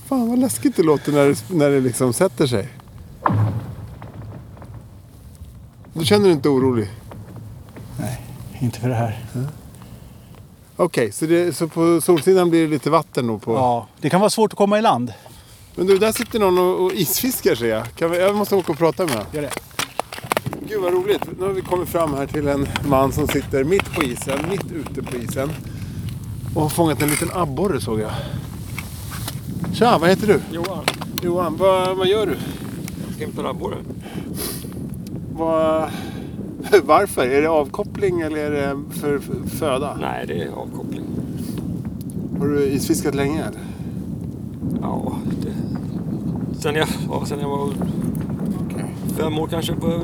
fan 0.07 0.29
vad 0.29 0.39
läskigt 0.39 0.75
det 0.75 0.83
låter 0.83 1.11
när 1.11 1.27
det, 1.27 1.43
när 1.49 1.69
det 1.69 1.79
liksom 1.79 2.13
sätter 2.13 2.47
sig. 2.47 2.67
Då 5.99 6.05
känner 6.05 6.25
du 6.25 6.31
inte 6.31 6.49
orolig? 6.49 6.87
inte 8.59 8.79
för 8.79 8.89
det 8.89 8.95
här. 8.95 9.19
Okej, 10.75 11.11
så, 11.11 11.25
det, 11.25 11.55
så 11.55 11.67
på 11.67 12.01
solsidan 12.01 12.49
blir 12.49 12.61
det 12.61 12.67
lite 12.67 12.89
vatten 12.89 13.27
då 13.27 13.37
på... 13.37 13.53
Ja, 13.53 13.87
det 14.01 14.09
kan 14.09 14.19
vara 14.19 14.29
svårt 14.29 14.53
att 14.53 14.57
komma 14.57 14.79
i 14.79 14.81
land. 14.81 15.13
Men 15.75 15.87
du, 15.87 15.97
där 15.97 16.11
sitter 16.11 16.39
någon 16.39 16.57
och, 16.57 16.85
och 16.85 16.93
isfiskar 16.93 17.55
ser 17.55 17.67
jag. 17.67 17.95
Kan 17.95 18.11
vi, 18.11 18.19
jag 18.19 18.35
måste 18.35 18.55
åka 18.55 18.71
och 18.71 18.77
prata 18.77 19.03
med 19.03 19.11
honom. 19.11 19.27
Gör 19.33 19.41
det. 19.41 19.51
Gud 20.67 20.81
vad 20.81 20.93
roligt. 20.93 21.21
Nu 21.39 21.45
har 21.45 21.53
vi 21.53 21.61
kommit 21.61 21.89
fram 21.89 22.13
här 22.13 22.27
till 22.27 22.47
en 22.47 22.67
man 22.85 23.11
som 23.11 23.27
sitter 23.27 23.63
mitt 23.63 23.93
på 23.93 24.03
isen, 24.03 24.39
mitt 24.49 24.71
ute 24.71 25.03
på 25.03 25.17
isen. 25.17 25.51
Och 26.55 26.61
har 26.61 26.69
fångat 26.69 27.01
en 27.01 27.09
liten 27.09 27.29
abborre 27.33 27.81
såg 27.81 27.99
jag. 27.99 28.11
Tja, 29.73 29.97
vad 29.97 30.09
heter 30.09 30.27
du? 30.27 30.41
Johan, 30.51 30.85
Johan, 31.23 31.57
vad, 31.57 31.97
vad 31.97 32.07
gör 32.07 32.25
du? 32.25 32.37
jag 33.05 33.15
ska 33.15 33.25
hämta 33.25 33.41
en 33.41 33.47
abborre. 33.47 33.77
Vad, 35.39 35.89
varför? 36.83 37.27
Är 37.27 37.41
det 37.41 37.49
avkoppling 37.49 38.21
eller 38.21 38.37
är 38.37 38.51
det 38.51 38.77
för, 38.99 39.19
föda? 39.47 39.97
Nej, 40.01 40.27
det 40.27 40.43
är 40.43 40.47
avkoppling. 40.47 41.03
Har 42.39 42.47
du 42.47 42.63
isfiskat 42.63 43.15
länge 43.15 43.41
eller? 43.41 43.61
Ja, 44.81 45.15
det... 45.41 45.53
Sen 46.61 46.75
jag, 46.75 46.87
ja, 47.09 47.25
sen 47.25 47.39
jag 47.39 47.49
var 47.49 47.69
Okej. 48.65 48.85
fem 49.17 49.39
år 49.39 49.47
kanske. 49.47 49.73
På... 49.73 50.01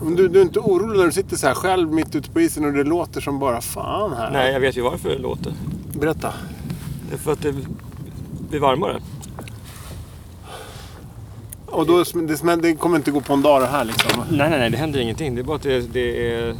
Men 0.00 0.14
du, 0.14 0.28
du 0.28 0.38
är 0.38 0.42
inte 0.42 0.60
orolig 0.60 0.98
när 0.98 1.06
du 1.06 1.12
sitter 1.12 1.36
så 1.36 1.46
här 1.46 1.54
själv 1.54 1.92
mitt 1.92 2.14
ute 2.14 2.30
på 2.30 2.40
isen 2.40 2.64
och 2.64 2.72
det 2.72 2.84
låter 2.84 3.20
som 3.20 3.38
bara 3.38 3.60
fan 3.60 4.12
här? 4.12 4.30
Nej, 4.30 4.52
jag 4.52 4.60
vet 4.60 4.76
ju 4.76 4.82
varför 4.82 5.08
det 5.08 5.18
låter. 5.18 5.52
Berätta. 5.92 6.34
Det 7.08 7.14
är 7.14 7.18
för 7.18 7.32
att 7.32 7.42
det 7.42 7.54
blir 8.50 8.60
varmare. 8.60 9.00
Och 11.66 11.86
då, 11.86 11.96
det, 11.98 12.04
smäll- 12.36 12.60
det 12.62 12.74
kommer 12.74 12.96
inte 12.96 13.10
gå 13.10 13.20
på 13.20 13.32
en 13.32 13.42
dag 13.42 13.60
det 13.62 13.66
här 13.66 13.84
liksom? 13.84 14.10
Nej, 14.30 14.50
nej, 14.50 14.58
nej, 14.58 14.70
det 14.70 14.76
händer 14.76 15.00
ingenting. 15.00 15.34
Det 15.34 15.40
är 15.40 15.44
bara 15.44 15.56
att 15.56 15.62
det, 15.62 15.80
det 15.92 16.32
är 16.34 16.54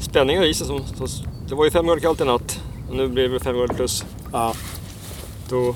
spänningar 0.00 0.42
i 0.42 0.48
isen 0.50 0.66
som... 0.66 0.80
som 0.86 1.08
det 1.48 1.54
var 1.54 1.64
ju 1.64 1.70
fem 1.70 1.86
grader 1.86 2.00
kallt 2.00 2.20
i 2.20 2.24
natt. 2.24 2.60
Och 2.88 2.96
nu 2.96 3.08
blir 3.08 3.28
det 3.28 3.40
fem 3.40 3.56
grader 3.56 3.74
plus. 3.74 4.04
Ja. 4.32 4.54
Då 5.48 5.74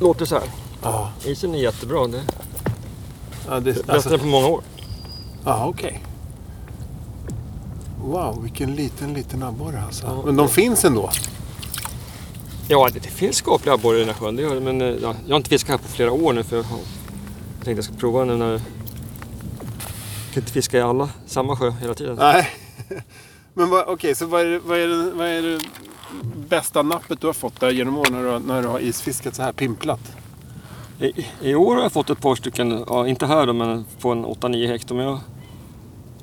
låter 0.00 0.20
det 0.20 0.26
så 0.26 0.34
här. 0.34 0.44
Ja. 0.82 1.10
Isen 1.24 1.54
är 1.54 1.58
jättebra. 1.58 2.06
Det 2.06 2.22
ja 3.48 3.54
det, 3.54 3.72
bättre 3.72 3.92
alltså, 3.92 4.18
på 4.18 4.26
många 4.26 4.46
år. 4.46 4.62
ja, 5.44 5.66
okej. 5.66 6.00
Wow, 8.04 8.42
vilken 8.42 8.74
liten, 8.74 9.14
liten 9.14 9.42
abborre 9.42 9.82
alltså. 9.86 10.06
Ja. 10.06 10.22
Men 10.24 10.36
de 10.36 10.48
finns 10.48 10.84
ändå? 10.84 11.10
Ja, 12.68 12.88
det, 12.92 12.98
det 12.98 13.08
finns 13.08 13.36
skapliga 13.36 13.74
abborrar 13.74 13.96
i 13.96 14.00
den 14.00 14.08
här 14.08 14.14
sjön. 14.14 14.36
Det 14.36 14.42
gör 14.42 14.54
det, 14.54 14.60
men 14.60 14.80
eh, 14.80 14.88
ja, 15.02 15.14
jag 15.26 15.34
har 15.34 15.36
inte 15.36 15.50
fiskat 15.50 15.70
här 15.70 15.88
på 15.88 15.92
flera 15.92 16.12
år 16.12 16.32
nu 16.32 16.42
för 16.42 16.56
jag, 16.56 16.62
har, 16.62 16.78
jag 17.64 17.76
tänkte 17.76 17.78
jag 17.78 17.84
ska 17.84 18.00
prova 18.00 18.24
nu 18.24 18.36
när 18.36 18.52
jag 18.52 18.60
kan 20.32 20.42
inte 20.42 20.52
fiska 20.52 20.78
i 20.78 20.80
alla, 20.80 21.08
samma 21.26 21.56
sjö 21.56 21.70
hela 21.70 21.94
tiden. 21.94 22.16
Nej. 22.16 22.48
Men 23.54 23.72
okej, 23.86 24.14
så 24.14 24.26
vad 24.26 24.40
är, 24.40 24.46
det, 24.46 24.58
vad, 24.58 24.78
är 24.78 24.88
det, 24.88 25.10
vad 25.10 25.26
är 25.26 25.42
det 25.42 25.60
bästa 26.48 26.82
nappet 26.82 27.20
du 27.20 27.26
har 27.26 27.34
fått 27.34 27.60
där 27.60 27.70
genom 27.70 27.98
åren 27.98 28.12
när 28.12 28.22
du, 28.22 28.46
när 28.46 28.62
du 28.62 28.68
har 28.68 28.78
isfiskat 28.78 29.34
så 29.34 29.42
här 29.42 29.52
pimplat? 29.52 30.00
I, 30.98 31.26
I 31.40 31.54
år 31.54 31.74
har 31.74 31.82
jag 31.82 31.92
fått 31.92 32.10
ett 32.10 32.20
par 32.20 32.34
stycken, 32.34 32.84
ja, 32.88 33.08
inte 33.08 33.26
här 33.26 33.46
då, 33.46 33.52
men 33.52 33.84
på 34.00 34.12
en 34.12 34.26
8-9 34.26 34.66
hektar. 34.66 34.94
Men 34.94 35.04
jag, 35.04 35.20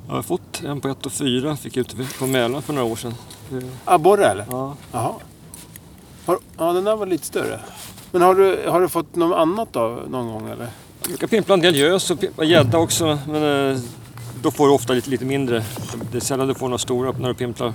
jag 0.08 0.14
har 0.14 0.22
fått 0.22 0.62
en 0.64 0.80
på 0.80 0.88
1 0.88 1.06
och 1.06 1.12
4, 1.12 1.56
fick 1.56 1.76
jag 1.76 1.80
ute 1.80 1.96
på 2.18 2.26
Mälaren 2.26 2.62
för 2.62 2.72
några 2.72 2.92
år 2.92 2.96
sedan. 2.96 3.14
Abborre 3.84 4.26
eller? 4.26 4.46
Ja. 4.50 4.76
Jaha. 4.92 5.14
Har, 6.26 6.38
ja, 6.58 6.72
den 6.72 6.84
där 6.84 6.96
var 6.96 7.06
lite 7.06 7.26
större. 7.26 7.60
Men 8.10 8.22
har 8.22 8.34
du, 8.34 8.68
har 8.68 8.80
du 8.80 8.88
fått 8.88 9.16
något 9.16 9.36
annat 9.36 9.68
då 9.72 10.02
någon 10.08 10.26
gång 10.26 10.48
eller? 10.50 10.68
Jag 11.02 11.08
brukar 11.08 11.26
pimpla 11.26 11.54
en 11.54 11.60
del 11.60 11.76
gös 11.76 12.10
och 12.10 12.44
gädda 12.44 12.78
också, 12.78 13.18
men 13.28 13.70
eh, 13.70 13.78
då 14.42 14.50
får 14.50 14.66
du 14.66 14.72
ofta 14.72 14.92
lite, 14.92 15.10
lite 15.10 15.24
mindre. 15.24 15.64
Det 16.12 16.18
är 16.18 16.20
sällan 16.20 16.48
du 16.48 16.54
får 16.54 16.66
några 16.66 16.78
stora 16.78 17.12
när 17.12 17.28
du 17.28 17.34
pimplar. 17.34 17.74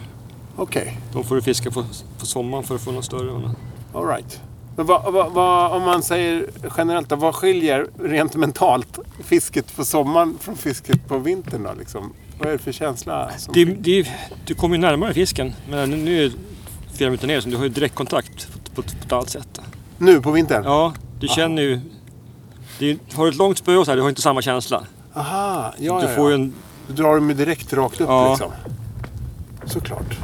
Okej, 0.55 0.97
Då 1.13 1.23
får 1.23 1.35
du 1.35 1.41
fiska 1.41 1.71
på, 1.71 1.85
på 2.19 2.25
sommaren 2.25 2.63
för 2.63 2.75
att 2.75 2.81
få 2.81 2.91
några 2.91 3.03
större. 3.03 3.51
All 3.93 4.07
right. 4.07 4.41
Vad, 4.75 5.13
vad, 5.13 5.31
vad, 5.31 5.71
om 5.71 5.81
man 5.81 6.03
säger 6.03 6.49
generellt 6.77 7.09
då, 7.09 7.15
vad 7.15 7.35
skiljer 7.35 7.87
rent 7.99 8.35
mentalt 8.35 8.99
fisket 9.23 9.75
på 9.75 9.85
sommaren 9.85 10.37
från 10.41 10.55
fisket 10.55 11.07
på 11.07 11.17
vintern 11.17 11.63
då 11.63 11.73
liksom? 11.79 12.13
Vad 12.39 12.47
är 12.47 12.51
det 12.51 12.57
för 12.57 12.71
känsla? 12.71 13.31
Som 13.37 13.53
Det, 13.53 13.65
det, 13.65 14.07
du 14.45 14.55
kommer 14.55 14.75
ju 14.75 14.81
närmare 14.81 15.13
fisken, 15.13 15.53
men 15.69 15.89
nu, 15.89 16.25
är 16.25 16.29
det 16.29 16.35
fyra 16.93 17.09
minuter 17.09 17.27
ner 17.27 17.41
så 17.41 17.49
du 17.49 17.57
har 17.57 17.63
ju 17.63 17.69
direktkontakt 17.69 18.47
på, 18.75 18.81
på, 18.81 18.81
på 18.81 19.05
ett 19.05 19.11
annat 19.11 19.29
sätt. 19.29 19.61
Nu 19.97 20.21
på 20.21 20.31
vintern? 20.31 20.63
Ja, 20.63 20.93
du 21.19 21.27
känner 21.27 21.61
ju... 21.61 21.79
Det 22.79 22.91
är, 22.91 22.97
har 23.15 23.23
du 23.25 23.29
ett 23.31 23.37
långt 23.37 23.57
spö 23.57 23.85
så 23.85 23.91
här, 23.91 23.95
du 23.95 24.01
har 24.01 24.09
inte 24.09 24.21
samma 24.21 24.41
känsla. 24.41 24.83
Aha, 25.13 25.73
ja, 25.79 26.01
du 26.01 26.15
får 26.15 26.31
ja. 26.31 26.35
en... 26.35 26.53
Du 26.87 26.93
drar 26.93 27.15
dem 27.15 27.29
ju 27.29 27.35
direkt 27.35 27.73
rakt 27.73 28.01
upp 28.01 28.09
Ja. 28.09 28.29
liksom. 28.29 28.51
Såklart. 29.65 30.17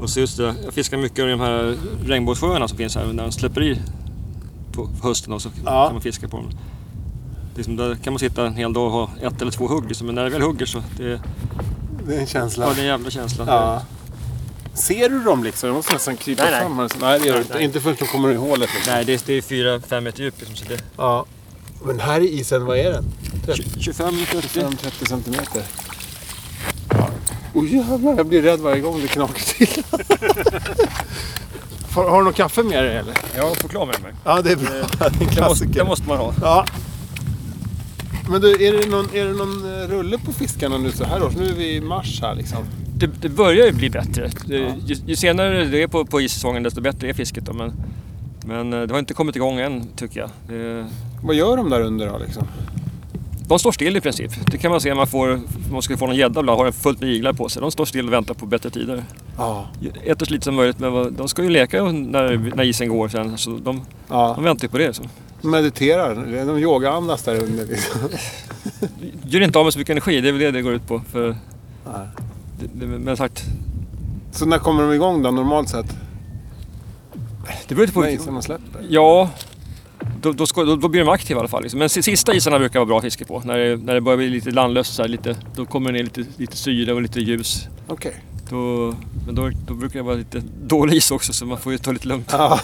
Och 0.00 0.10
så 0.10 0.20
just 0.20 0.36
det, 0.36 0.54
jag 0.64 0.74
fiskar 0.74 0.96
mycket 0.98 1.18
i 1.18 1.22
de 1.22 1.40
här 1.40 1.76
regnbågssjöarna 2.06 2.68
som 2.68 2.78
finns 2.78 2.94
här 2.96 3.06
när 3.12 3.22
de 3.22 3.32
släpper 3.32 3.62
i 3.62 3.80
på 4.72 4.88
hösten 5.02 5.32
och 5.32 5.42
så 5.42 5.48
Ja. 5.64 5.84
kan 5.86 5.94
man 5.94 6.02
fiska 6.02 6.28
på 6.28 6.36
dem. 6.36 6.50
Det 7.54 7.60
är 7.60 7.64
som 7.64 7.76
där 7.76 7.94
kan 7.94 8.12
man 8.12 8.18
sitta 8.20 8.46
en 8.46 8.54
hel 8.54 8.72
dag 8.72 8.84
och 8.86 8.90
ha 8.92 9.10
ett 9.22 9.42
eller 9.42 9.52
två 9.52 9.66
hugg. 9.68 9.88
liksom. 9.88 10.06
Men 10.06 10.14
när 10.14 10.24
det 10.24 10.30
väl 10.30 10.42
hugger 10.42 10.66
så 10.66 10.82
det, 10.98 11.20
Det 12.06 12.16
är 12.16 12.20
en 12.20 12.26
känsla. 12.26 12.64
ja, 12.66 12.72
det 12.74 12.78
är 12.80 12.82
en 12.82 12.88
jävla 12.88 13.10
känsla. 13.10 13.44
Ja. 13.46 13.82
Ser 14.74 15.08
du 15.08 15.22
dem 15.22 15.44
liksom? 15.44 15.66
Jag 15.68 15.76
måste 15.76 15.92
nästan 15.92 16.16
krypa 16.16 16.42
Nej, 16.42 16.50
nej. 16.52 16.60
fram 16.60 16.78
här. 16.78 16.90
Nej, 17.00 17.18
det 17.20 17.26
gör 17.26 17.32
du 17.34 17.38
Nej, 17.38 17.42
inte. 17.42 17.54
nej. 17.54 17.64
Inte 17.64 17.80
förrän 17.80 17.96
de 17.98 18.06
kommer 18.06 18.30
i 18.30 18.34
hålet. 18.34 18.70
Liksom. 18.74 18.92
Nej, 18.94 19.04
det 19.04 19.14
är, 19.14 19.20
det 19.26 19.32
är 19.32 19.42
fyra, 19.42 19.80
fem 19.80 20.04
meter 20.04 20.22
djup. 20.22 20.34
Liksom, 20.38 20.56
så 20.56 20.64
det, 20.68 20.82
Ja. 20.96 21.26
Men 21.84 22.00
här 22.00 22.20
i 22.20 22.38
isen, 22.40 22.64
vad 22.64 22.78
är 22.78 22.90
den? 22.92 23.04
30, 23.46 23.62
25, 23.80 24.14
30. 24.30 24.60
25-30 24.60 25.08
centimeter. 25.08 25.62
Oj 27.54 27.76
jävlar, 27.76 28.16
jag 28.16 28.26
blir 28.26 28.42
rädd 28.42 28.60
varje 28.60 28.80
gång 28.80 29.00
det 29.02 29.08
knakar 29.08 29.42
till. 29.42 29.82
har, 31.94 32.10
har 32.10 32.18
du 32.18 32.24
något 32.24 32.36
kaffe 32.36 32.62
med 32.62 32.84
dig 32.84 32.96
eller? 32.96 33.14
Jag 33.36 33.48
har 33.48 33.54
choklad 33.54 33.88
med 33.88 34.02
mig. 34.02 34.12
Ja, 34.24 34.42
det 34.42 34.52
är 34.52 34.56
bra. 34.56 34.68
Det 34.98 35.04
är 35.04 35.06
en 35.06 35.12
Det 35.18 35.24
måste, 35.24 35.34
klassiker. 35.36 35.72
det 35.74 35.84
måste 35.84 36.08
man 36.08 36.18
ha. 36.18 36.34
Ja. 36.42 36.66
Men 38.30 38.40
du, 38.40 38.66
är 38.66 38.72
det, 38.72 38.86
någon, 38.88 39.08
är 39.14 39.24
det 39.24 39.32
någon 39.32 39.82
eh, 39.82 39.88
rulle 39.88 40.18
på 40.18 40.32
fiskarna 40.32 40.78
nu 40.78 40.92
så 40.92 41.04
här 41.04 41.22
års? 41.22 41.34
Nu 41.34 41.48
är 41.48 41.52
vi 41.52 41.74
i 41.74 41.80
mars 41.80 42.18
här 42.22 42.34
liksom. 42.34 42.58
Det, 43.02 43.10
det 43.20 43.28
börjar 43.28 43.66
ju 43.66 43.72
bli 43.72 43.90
bättre. 43.90 44.30
Det, 44.46 44.56
ju, 44.86 44.94
ju 45.06 45.16
senare 45.16 45.64
det 45.64 45.82
är 45.82 45.86
på, 45.86 46.04
på 46.04 46.20
issäsongen 46.20 46.62
desto 46.62 46.80
bättre 46.80 47.08
är 47.08 47.14
fisket. 47.14 47.44
Då, 47.44 47.52
men, 47.52 47.72
men 48.44 48.72
eh, 48.72 48.82
det 48.82 48.94
har 48.94 48.98
inte 48.98 49.14
kommit 49.14 49.36
igång 49.36 49.60
än 49.60 49.88
tycker 49.96 50.20
jag. 50.20 50.30
Det, 50.48 50.86
Vad 51.22 51.36
gör 51.36 51.56
de 51.56 51.70
där 51.70 51.80
under 51.80 52.06
då 52.06 52.18
liksom? 52.18 52.46
de 53.48 53.58
står 53.58 53.72
still 53.72 53.96
i 53.96 54.00
princip. 54.00 54.30
Det 54.46 54.58
kan 54.58 54.70
man 54.70 54.80
se 54.80 54.90
om 54.90 54.96
man, 54.96 55.06
får, 55.06 55.32
om 55.32 55.72
man 55.72 55.82
ska 55.82 55.96
få 55.96 56.06
någon 56.06 56.16
gädda 56.16 56.40
ibland 56.40 56.58
har 56.58 56.64
den 56.64 56.72
fullt 56.72 57.00
med 57.00 57.10
iglar 57.10 57.32
på 57.32 57.48
sig. 57.48 57.62
De 57.62 57.70
står 57.70 57.84
still 57.84 58.06
och 58.06 58.12
väntar 58.12 58.34
på 58.34 58.46
bättre 58.46 58.70
tider. 58.70 59.04
Ja. 59.36 59.66
Äter 60.04 60.26
så 60.26 60.32
lite 60.32 60.44
som 60.44 60.54
möjligt 60.54 60.78
men 60.78 61.16
de 61.16 61.28
ska 61.28 61.42
ju 61.42 61.50
leka 61.50 61.84
när, 61.84 62.52
när 62.54 62.64
isen 62.64 62.88
går 62.88 63.08
sen. 63.08 63.38
Så 63.38 63.50
de, 63.50 63.82
ja. 64.08 64.32
de 64.34 64.44
väntar 64.44 64.64
ju 64.64 64.68
på 64.68 64.78
det. 64.78 64.94
Så. 64.94 65.02
Mediterar. 65.40 66.46
De 66.46 66.58
yogaandas 66.58 67.22
där 67.22 67.42
under 67.42 67.66
liksom. 67.66 68.00
Gör 69.24 69.40
inte 69.40 69.58
av 69.58 69.64
med 69.64 69.72
så 69.72 69.78
mycket 69.78 69.92
energi, 69.92 70.20
det 70.20 70.28
är 70.28 70.32
väl 70.32 70.40
det 70.40 70.50
det 70.50 70.62
går 70.62 70.72
ut 70.72 70.88
på. 70.88 71.02
För, 71.12 71.36
Nej. 71.84 72.06
Det, 72.62 72.68
det, 72.74 72.86
men 72.86 73.16
sagt, 73.16 73.42
Så 74.32 74.46
när 74.46 74.58
kommer 74.58 74.82
de 74.82 74.92
igång 74.92 75.22
då 75.22 75.30
normalt 75.30 75.68
sett? 75.68 75.86
det 77.68 77.74
beror 77.74 77.86
lite 77.86 78.18
på... 78.18 78.24
När 78.26 78.32
man 78.32 78.42
släpper? 78.42 78.80
Ja, 78.88 79.30
då, 80.20 80.32
då, 80.32 80.46
ska, 80.46 80.64
då, 80.64 80.76
då 80.76 80.88
blir 80.88 81.00
de 81.00 81.08
aktiva 81.08 81.38
i 81.38 81.40
alla 81.40 81.48
fall. 81.48 81.62
Liksom. 81.62 81.78
Men 81.78 81.88
si- 81.88 82.02
sista 82.02 82.34
isarna 82.34 82.58
brukar 82.58 82.78
vara 82.78 82.86
bra 82.86 83.00
fiske 83.00 83.24
på. 83.24 83.42
När 83.44 83.58
det, 83.58 83.76
när 83.76 83.94
det 83.94 84.00
börjar 84.00 84.16
bli 84.16 84.28
lite 84.30 84.50
landlöst 84.50 84.94
så 84.94 85.02
här, 85.02 85.08
lite, 85.08 85.36
då 85.56 85.64
kommer 85.64 85.92
det 85.92 85.98
ner 85.98 86.04
lite, 86.04 86.24
lite 86.36 86.56
syre 86.56 86.92
och 86.92 87.02
lite 87.02 87.20
ljus. 87.20 87.68
Okej. 87.86 88.14
Då, 88.50 88.94
men 89.26 89.34
då, 89.34 89.50
då 89.66 89.74
brukar 89.74 89.98
det 89.98 90.02
vara 90.04 90.14
lite 90.16 90.42
dålig 90.66 90.96
is 90.96 91.10
också 91.10 91.32
så 91.32 91.46
man 91.46 91.58
får 91.58 91.72
ju 91.72 91.78
ta 91.78 91.92
lite 91.92 92.08
lugnt. 92.08 92.28
Ja. 92.32 92.60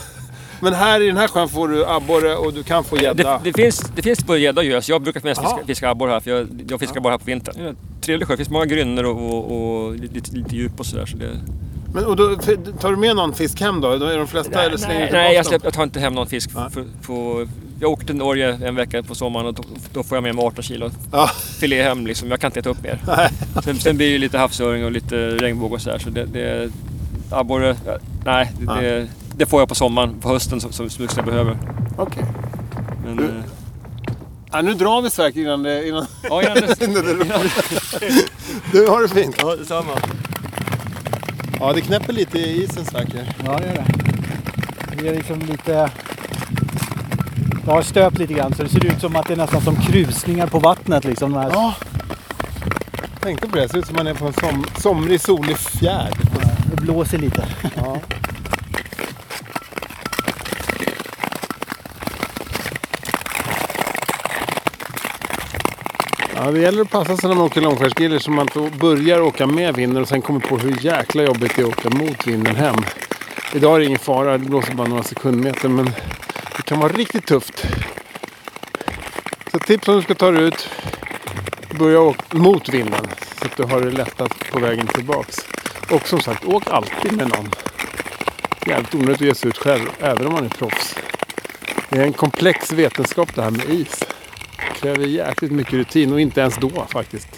Men 0.61 0.75
här 0.75 1.01
i 1.01 1.07
den 1.07 1.17
här 1.17 1.29
sjön 1.29 1.49
får 1.49 1.69
du 1.69 1.87
abborre 1.87 2.37
och 2.37 2.53
du 2.53 2.63
kan 2.63 2.85
få 2.85 2.97
Det, 2.97 3.03
gädda. 3.03 3.41
det, 3.45 3.53
finns, 3.53 3.79
det 3.97 4.03
finns 4.03 4.27
både 4.27 4.39
gädda 4.39 4.61
och 4.61 4.65
gös. 4.65 4.89
Jag 4.89 5.03
brukar 5.03 5.21
mest 5.25 5.41
fiska, 5.41 5.59
fiska 5.67 5.91
abborre 5.91 6.11
här 6.11 6.21
för 6.21 6.31
jag, 6.31 6.49
jag 6.69 6.81
fiskar 6.81 7.01
bara 7.01 7.11
här 7.13 7.19
på 7.19 7.25
vintern. 7.25 7.77
Det 8.09 8.13
är 8.13 8.15
en 8.15 8.21
Trevlig 8.21 8.29
sjö, 8.29 8.33
det 8.33 8.37
finns 8.37 8.51
många 8.51 8.67
grynnor 8.67 9.05
och, 9.05 9.17
och, 9.35 9.85
och 9.87 9.95
lite, 9.97 10.37
lite 10.37 10.57
djup 10.57 10.81
och 10.81 10.87
sådär. 10.87 11.07
Så 11.07 11.17
det, 11.17 11.31
Men, 11.95 12.05
och 12.05 12.17
då, 12.17 12.37
tar 12.81 12.91
du 12.91 12.97
med 12.97 13.17
någon 13.17 13.35
fisk 13.35 13.61
hem 13.61 13.81
då? 13.81 13.91
Är 13.91 14.19
de 14.19 14.27
flesta 14.27 14.63
eller 14.65 14.77
slänger 14.77 15.01
nej, 15.01 15.07
du 15.11 15.17
nej 15.17 15.35
jag, 15.35 15.47
släpp, 15.47 15.65
jag 15.65 15.73
tar 15.75 15.83
inte 15.83 16.01
hem 16.01 16.13
någon 16.15 16.27
fisk. 16.27 16.51
För, 16.51 16.85
på, 17.07 17.47
jag 17.81 17.91
åkte 17.91 18.07
till 18.07 18.17
Norge 18.17 18.59
en 18.65 18.75
vecka 18.75 19.03
på 19.03 19.15
sommaren 19.15 19.47
och 19.47 19.55
då, 19.55 19.63
då 19.93 20.03
får 20.03 20.17
jag 20.17 20.23
med 20.23 20.35
mig 20.35 20.45
18 20.45 20.63
kilo 20.63 20.91
Ja. 21.13 21.29
filé 21.61 21.83
hem. 21.83 22.07
Liksom. 22.07 22.31
Jag 22.31 22.41
kan 22.41 22.49
inte 22.49 22.61
äta 22.61 22.71
upp 22.71 22.83
mer. 22.83 22.99
Nej. 23.07 23.29
Sen, 23.65 23.77
sen 23.79 23.97
blir 23.97 24.13
det 24.13 24.19
lite 24.19 24.39
havsöring 24.39 24.85
och 24.85 24.93
lite 24.93 25.17
regnbåge 25.31 25.75
och 25.75 25.81
sådär. 25.81 25.99
Så 25.99 26.11
det, 26.11 26.25
det, 26.25 26.71
abborre, 27.31 27.77
ja, 27.87 27.99
nej, 28.25 28.53
det, 28.59 28.65
Nej. 28.65 28.83
det, 28.83 29.09
det 29.37 29.47
får 29.47 29.61
jag 29.61 29.69
på 29.69 29.75
sommaren, 29.75 30.15
på 30.21 30.29
hösten 30.29 30.61
som, 30.61 30.73
som, 30.73 30.91
som 30.91 31.07
jag 31.17 31.25
behöver. 31.25 31.59
Okej. 31.97 32.25
Men, 33.05 33.17
Du- 33.17 33.25
eh, 33.25 33.31
Ja, 34.53 34.63
nu 34.63 34.75
drar 34.75 35.03
vi 35.03 35.11
Sverker 35.11 35.41
innan 35.41 35.63
det... 35.63 35.89
Innan... 35.89 36.07
ja, 36.23 36.43
innan 36.43 36.55
det, 36.55 36.81
innan 36.85 37.05
det 37.05 37.11
innan 37.11 37.29
det, 37.29 37.51
du 38.73 38.87
har 38.87 39.03
det 39.03 39.09
fint. 39.09 39.37
ja, 39.39 39.57
detsamma. 39.57 39.93
Ja, 41.61 41.73
det 41.73 41.81
knäpper 41.81 42.13
lite 42.13 42.39
i 42.39 42.65
isen 42.65 42.85
Sverker. 42.85 43.35
Ja, 43.45 43.59
det 43.59 43.67
gör 43.67 43.75
det. 43.75 43.85
Det 45.03 45.09
är 45.09 45.15
liksom 45.15 45.39
lite... 45.39 45.91
Jag 47.67 47.73
har 47.75 47.83
stöpt 47.83 48.19
lite 48.19 48.35
grann 48.35 48.55
så 48.55 48.63
det 48.63 48.69
ser 48.69 48.87
ut 48.87 49.01
som 49.01 49.17
att 49.17 49.27
det 49.27 49.33
är 49.33 49.37
nästan 49.37 49.61
som 49.61 49.77
krusningar 49.77 50.47
på 50.47 50.59
vattnet. 50.59 51.05
Liksom, 51.05 51.35
här. 51.35 51.51
Ja. 51.51 51.75
Tänkte 53.21 53.49
på 53.49 53.57
det. 53.57 53.63
Det 53.63 53.69
ser 53.69 53.79
ut 53.79 53.87
som 53.87 53.97
man 53.97 54.07
är 54.07 54.15
på 54.15 54.27
en 54.27 54.33
som, 54.33 54.65
somrig 54.79 55.21
solig 55.21 55.59
fjärd. 55.59 56.15
Det 56.71 56.83
blåser 56.83 57.19
lite. 57.19 57.45
Ja. 57.77 58.01
Ja, 66.49 66.53
det 66.53 66.61
gäller 66.61 66.83
att 66.83 66.91
passa 66.91 67.17
sig 67.17 67.29
när 67.29 67.37
man 67.37 67.45
åker 67.45 67.61
långfärdsgriller 67.61 68.19
så 68.19 68.31
man 68.31 68.49
inte 68.55 68.79
börjar 68.79 69.21
åka 69.21 69.47
med 69.47 69.75
vinden 69.75 70.03
och 70.03 70.09
sen 70.09 70.23
kommer 70.23 70.41
på 70.41 70.59
hur 70.59 70.85
jäkla 70.85 71.23
jobbigt 71.23 71.53
det 71.57 71.63
är 71.63 71.67
att 71.67 71.79
åka 71.79 71.91
mot 71.91 72.27
vinden 72.27 72.57
hem. 72.57 72.75
Idag 73.55 73.75
är 73.75 73.79
det 73.79 73.87
ingen 73.87 73.99
fara, 73.99 74.39
det 74.39 74.45
blåser 74.45 74.75
bara 74.75 74.89
några 74.89 75.03
sekundmeter 75.03 75.69
men 75.69 75.85
det 76.57 76.63
kan 76.63 76.81
vara 76.81 76.93
riktigt 76.93 77.27
tufft. 77.27 77.67
Så 79.53 79.59
tips 79.59 79.89
om 79.89 79.97
du 79.97 80.03
ska 80.03 80.15
ta 80.15 80.31
dig 80.31 80.45
ut, 80.45 80.69
börja 81.79 82.01
åka 82.01 82.37
mot 82.37 82.69
vinden 82.69 83.07
så 83.41 83.47
att 83.47 83.57
du 83.57 83.63
har 83.63 83.81
det 83.81 83.91
lättast 83.91 84.51
på 84.53 84.59
vägen 84.59 84.87
tillbaks. 84.87 85.37
Och 85.91 86.09
som 86.09 86.21
sagt, 86.21 86.45
åk 86.45 86.63
alltid 86.67 87.13
med 87.13 87.29
någon. 87.29 87.51
Jävligt 88.67 88.95
onödigt 88.95 89.15
att 89.15 89.21
ge 89.21 89.35
sig 89.35 89.49
ut 89.49 89.59
själv, 89.59 89.91
även 90.01 90.27
om 90.27 90.33
man 90.33 90.45
är 90.45 90.49
proffs. 90.49 90.95
Det 91.89 91.99
är 91.99 92.05
en 92.05 92.13
komplex 92.13 92.73
vetenskap 92.73 93.35
det 93.35 93.43
här 93.43 93.51
med 93.51 93.71
is. 93.71 94.08
Det 94.79 94.83
kräver 94.83 95.07
jäkligt 95.07 95.53
mycket 95.53 95.73
rutin 95.73 96.13
och 96.13 96.21
inte 96.21 96.41
ens 96.41 96.57
då 96.57 96.87
faktiskt 96.89 97.29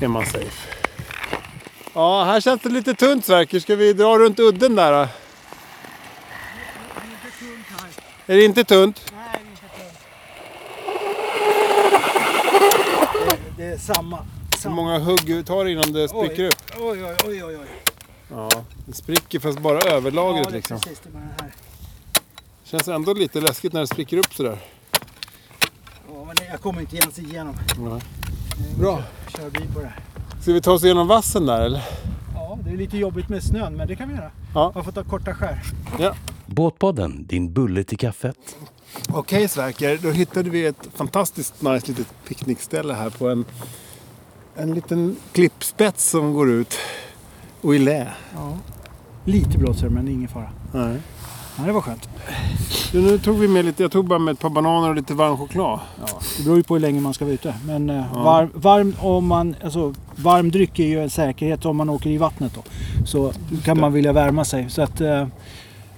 är 0.00 0.08
man 0.08 0.26
safe. 0.26 0.68
Ja, 1.92 2.24
här 2.24 2.40
känns 2.40 2.62
det 2.62 2.68
lite 2.68 2.94
tunt 2.94 3.24
Sverker. 3.24 3.60
Ska 3.60 3.76
vi 3.76 3.92
dra 3.92 4.18
runt 4.18 4.38
udden 4.38 4.74
där 4.74 4.92
då? 4.92 5.08
Är 8.26 8.36
det 8.36 8.44
inte 8.44 8.64
tunt? 8.64 9.12
Det 13.56 13.64
är 13.64 13.78
samma. 13.78 14.26
Hur 14.64 14.70
många 14.70 14.98
hugg 14.98 15.46
tar 15.46 15.66
innan 15.66 15.92
det 15.92 16.08
spricker 16.08 16.44
upp? 16.44 16.62
Oj, 16.78 17.04
oj, 17.04 17.44
oj, 17.44 17.56
oj. 17.56 17.66
Ja, 18.30 18.50
det 18.86 18.92
spricker 18.92 19.40
fast 19.40 19.58
bara 19.58 19.80
överlagret 19.80 20.44
Ja, 20.44 20.50
det 20.50 20.50
är 20.50 20.52
liksom. 20.56 20.80
precis 20.80 21.00
det 21.00 21.10
med 21.10 21.22
den 21.22 21.30
här. 21.40 21.52
Känns 22.64 22.88
ändå 22.88 23.14
lite 23.14 23.40
läskigt 23.40 23.72
när 23.72 23.80
det 23.80 23.86
spricker 23.86 24.16
upp 24.16 24.34
sådär. 24.34 24.58
Ja, 26.54 26.56
jag 26.56 26.62
kommer 26.62 26.80
inte 26.80 26.96
ens 26.96 27.18
igenom. 27.18 27.54
Ja. 27.78 28.00
Bra. 28.78 29.02
Kör 29.36 29.50
bil 29.50 29.68
på 29.74 29.80
det. 29.80 29.86
här. 29.86 30.00
Ska 30.40 30.52
vi 30.52 30.60
ta 30.60 30.72
oss 30.72 30.84
igenom 30.84 31.08
vassen 31.08 31.46
där 31.46 31.60
eller? 31.60 31.82
Ja, 32.34 32.58
det 32.64 32.70
är 32.70 32.76
lite 32.76 32.96
jobbigt 32.98 33.28
med 33.28 33.42
snön, 33.42 33.76
men 33.76 33.88
det 33.88 33.96
kan 33.96 34.08
vi 34.08 34.14
göra. 34.14 34.30
Ja. 34.54 34.72
Man 34.74 34.84
får 34.84 34.92
ta 34.92 35.04
korta 35.04 35.34
skär. 35.34 35.62
Båtpodden, 36.46 37.26
din 37.26 37.52
bulle 37.52 37.84
till 37.84 37.98
kaffet. 37.98 38.56
Okej 39.08 39.48
Sverker, 39.48 39.98
då 40.02 40.10
hittade 40.10 40.50
vi 40.50 40.66
ett 40.66 40.88
fantastiskt 40.94 41.62
nice 41.62 41.86
litet 41.86 42.14
picknickställe 42.28 42.94
här 42.94 43.10
på 43.10 43.28
en, 43.28 43.44
en 44.56 44.74
liten 44.74 45.16
klippspets 45.32 46.10
som 46.10 46.32
går 46.34 46.50
ut 46.50 46.74
och 47.60 47.74
i 47.74 47.78
lä. 47.78 48.12
Ja. 48.34 48.58
Lite 49.24 49.58
blåser 49.58 49.88
men 49.88 50.08
ingen 50.08 50.28
fara. 50.28 50.50
Nej. 50.72 51.00
Ja, 51.58 51.64
det 51.64 51.72
var 51.72 51.80
skönt. 51.80 52.08
Du, 52.92 53.00
nu 53.02 53.18
tog 53.18 53.38
vi 53.38 53.48
med 53.48 53.64
lite, 53.64 53.82
jag 53.82 53.92
tog 53.92 54.06
bara 54.08 54.18
med 54.18 54.32
ett 54.32 54.40
par 54.40 54.50
bananer 54.50 54.88
och 54.88 54.94
lite 54.94 55.14
varm 55.14 55.36
choklad. 55.36 55.80
Ja, 56.00 56.06
det 56.38 56.44
beror 56.44 56.56
ju 56.56 56.62
på 56.62 56.74
hur 56.74 56.80
länge 56.80 57.00
man 57.00 57.14
ska 57.14 57.24
vara 57.24 57.34
ute. 57.34 57.54
Men 57.66 57.90
eh, 57.90 58.04
Ja. 58.14 58.22
varm, 58.22 58.50
varm, 58.54 58.94
om 59.00 59.26
man, 59.26 59.56
alltså, 59.64 59.94
varm 60.16 60.50
dryck 60.50 60.78
är 60.78 60.86
ju 60.86 61.02
en 61.02 61.10
säkerhet 61.10 61.64
om 61.66 61.76
man 61.76 61.90
åker 61.90 62.10
i 62.10 62.16
vattnet. 62.18 62.52
Då. 62.54 62.62
Så 63.06 63.32
kan 63.64 63.76
det. 63.76 63.80
man 63.80 63.92
vilja 63.92 64.12
värma 64.12 64.44
sig. 64.44 64.70
Så 64.70 64.82
att, 64.82 65.00
eh, 65.00 65.26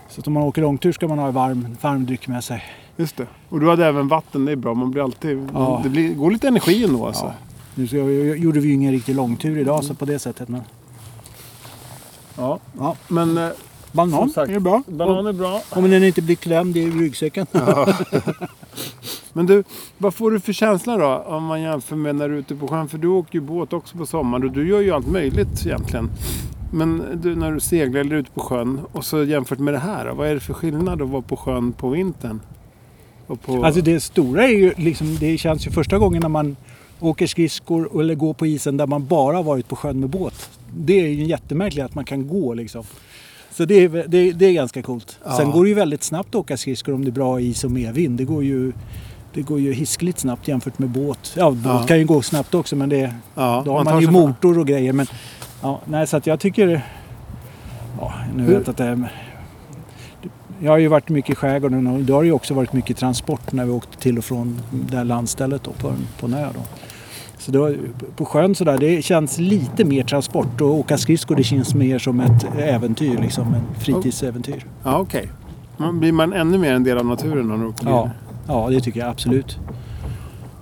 så 0.09 0.21
att 0.21 0.27
om 0.27 0.33
man 0.33 0.43
åker 0.43 0.63
långtur 0.63 0.93
ska 0.93 1.09
man 1.09 1.19
ha 1.19 1.31
varm, 1.31 1.77
varm 1.81 2.07
dryck 2.07 2.29
med 2.29 2.45
sig. 2.45 2.65
Just 2.97 3.17
det. 3.17 3.27
Och 3.49 3.61
du 3.61 3.69
hade 3.71 3.87
även 3.87 4.09
vatten, 4.09 4.45
det 4.45 4.53
är 4.53 4.57
bra. 4.57 4.75
Man 4.75 4.91
blir 4.91 5.03
alltid... 5.05 5.49
Ja. 5.55 5.81
Det 5.83 5.89
blir, 5.89 6.15
går 6.15 6.31
lite 6.31 6.49
energi 6.49 6.85
ändå 6.85 7.07
alltså. 7.07 7.25
Ja. 7.25 7.33
Nu 7.75 7.87
ska, 7.87 7.97
gjorde 8.37 8.61
vi 8.61 8.69
ju 8.69 8.75
ingen 8.75 8.93
riktig 8.93 9.15
långtur 9.15 9.59
idag 9.59 9.85
så 9.85 9.95
på 9.95 10.05
det 10.05 10.19
sättet. 10.19 10.49
Men, 10.49 10.61
Ja. 12.39 12.59
ja. 12.79 12.97
Men 13.09 13.39
eh, 13.39 13.49
Banan 13.97 14.31
sagt, 14.31 14.53
är 14.53 14.59
bra. 14.59 14.83
banan 14.87 15.27
är 15.27 15.33
bra. 15.33 15.63
Om 15.71 15.91
den 15.91 16.05
inte 16.05 16.23
blir 16.23 16.37
klämd 16.37 16.77
i 16.77 16.91
ryggsäcken. 16.91 17.47
Men 19.33 19.47
du, 19.47 19.65
vad 19.99 20.15
får 20.15 20.31
du 20.31 20.41
för 20.41 20.53
känsla 20.53 20.97
då 20.97 21.25
om 21.27 21.45
man 21.45 21.63
jämför 21.63 21.97
med 21.97 22.17
när 22.17 22.29
du 22.29 22.35
är 22.35 22.39
ute 22.39 22.55
på 22.55 22.69
sjön? 22.69 22.89
För 22.89 22.99
du 22.99 23.09
åker 23.09 23.35
ju 23.35 23.41
båt 23.41 23.73
också 23.73 23.99
på 23.99 24.07
sommaren 24.07 24.45
och 24.45 24.51
du 24.51 24.69
gör 24.69 24.81
ju 24.81 24.91
allt 24.91 25.07
möjligt 25.07 25.67
egentligen. 25.67 26.11
Men 26.73 27.03
du, 27.23 27.37
när 27.37 27.53
du 27.53 27.61
seglar 27.61 28.01
eller 28.01 28.15
är 28.15 28.21
ute 28.21 28.31
på 28.31 28.41
sjön 28.41 28.81
och 28.93 29.05
så 29.05 29.25
jämfört 29.25 29.59
med 29.59 29.75
det 29.75 29.79
här, 29.79 30.07
då, 30.07 30.15
vad 30.15 30.29
är 30.29 30.35
det 30.35 30.41
för 30.41 30.55
skillnad 30.55 31.03
att 31.03 31.09
vara 31.09 31.23
på 31.23 31.37
sjön 31.37 31.73
på 31.73 31.89
vintern? 31.89 32.41
Och 33.27 33.43
på... 33.43 33.65
Alltså 33.65 33.81
det 33.81 34.01
stora 34.01 34.45
är 34.45 34.59
ju 34.59 34.73
liksom, 34.77 35.17
det 35.21 35.39
känns 35.39 35.67
ju 35.67 35.71
första 35.71 35.99
gången 35.99 36.23
när 36.23 36.29
man 36.29 36.57
åker 37.01 37.27
skridskor 37.27 38.01
eller 38.01 38.15
går 38.15 38.35
på 38.35 38.47
isen 38.47 38.77
där 38.77 38.87
man 38.87 39.07
bara 39.07 39.43
varit 39.43 39.69
på 39.69 39.77
sjön 39.77 40.01
med 40.01 40.09
båt. 40.09 40.51
Det 40.77 41.01
är 41.01 41.09
ju 41.09 41.25
jättemärkligt 41.25 41.85
att 41.85 41.95
man 41.95 42.05
kan 42.05 42.29
gå 42.29 42.55
liksom. 42.55 42.85
Så 43.57 43.65
det 43.65 43.75
är, 43.75 43.89
det, 44.09 44.33
det 44.33 44.47
är 44.47 44.53
ganska 44.53 44.83
coolt. 44.83 45.19
Ja. 45.25 45.37
Sen 45.37 45.51
går 45.51 45.63
det 45.65 45.69
ju 45.69 45.75
väldigt 45.75 46.03
snabbt 46.03 46.29
att 46.29 46.35
åka 46.35 46.57
skridskor 46.57 46.95
om 46.95 47.05
det 47.05 47.09
är 47.11 47.13
bra 47.13 47.41
is 47.41 47.65
och 47.65 47.71
medvind. 47.71 48.19
Det 48.19 48.25
går 48.25 48.45
ju, 48.45 48.73
det 49.35 49.43
går 49.43 49.61
ju 49.61 49.73
hiskligt 49.73 50.19
snabbt 50.19 50.49
jämfört 50.49 50.79
med 50.79 50.89
båt. 50.89 51.35
Ja, 51.37 51.51
båt 51.51 51.61
Ja. 51.65 51.85
kan 51.87 51.99
ju 51.99 52.05
gå 52.05 52.23
snabbt 52.23 52.55
också 52.55 52.77
men 52.77 52.89
det, 52.89 53.15
ja, 53.35 53.63
då 53.65 53.73
har 53.73 53.85
tar 53.85 53.93
man 53.93 54.01
ju 54.03 54.11
motor 54.11 54.59
och 54.59 54.67
grejer. 54.67 54.93
Men, 54.93 55.07
ja, 55.63 55.81
nej, 55.85 56.07
så 56.07 56.17
att 56.17 56.27
jag 56.27 56.41
tycker... 56.41 56.83
Ja, 58.01 58.13
nu 58.35 58.43
Hur- 58.43 58.59
vet 58.59 58.69
att 58.69 58.77
det 58.77 58.85
är... 58.85 59.13
Jag 60.61 60.71
har 60.71 60.79
ju 60.79 60.89
varit 60.89 61.09
mycket 61.09 61.31
i 61.31 61.35
skärgården 61.35 61.87
och 61.87 62.01
det 62.01 62.13
har 62.13 62.23
ju 62.23 62.33
också 62.33 62.55
varit 62.55 62.73
mycket 62.73 62.97
transport 62.97 63.53
när 63.53 63.65
vi 63.65 63.71
åkte 63.71 63.99
till 63.99 64.19
och 64.19 64.25
från 64.25 64.61
det 64.71 64.97
här 64.97 65.05
landstället 65.05 65.63
då, 65.65 65.71
på, 65.71 65.93
på 66.21 66.29
Nö. 66.29 66.49
Då. 66.55 66.61
Så 67.47 67.53
då, 67.53 67.73
på 68.17 68.25
sjön 68.25 68.55
sådär, 68.55 68.79
det 68.79 69.03
känns 69.03 69.39
lite 69.39 69.85
mer 69.85 70.03
transport 70.03 70.61
och 70.61 70.75
åka 70.75 70.99
skridskor 70.99 71.37
det 71.37 71.43
känns 71.45 71.75
mer 71.75 71.99
som 71.99 72.21
ett 72.21 72.47
äventyr, 72.59 73.19
liksom 73.19 73.55
en 73.55 73.63
fritidsäventyr. 73.81 74.65
Ja, 74.85 74.99
okej. 74.99 75.29
Man 75.77 76.01
blir 76.01 76.13
man 76.13 76.33
ännu 76.33 76.59
mer 76.59 76.73
en 76.75 76.85
del 76.85 76.99
av 76.99 77.07
naturen 77.07 77.49
när 77.49 77.57
du 77.57 77.67
åker 77.67 77.89
Ja, 77.89 78.11
ja, 78.47 78.69
det 78.71 78.81
tycker 78.81 79.01
jag 79.01 79.09
absolut. 79.09 79.59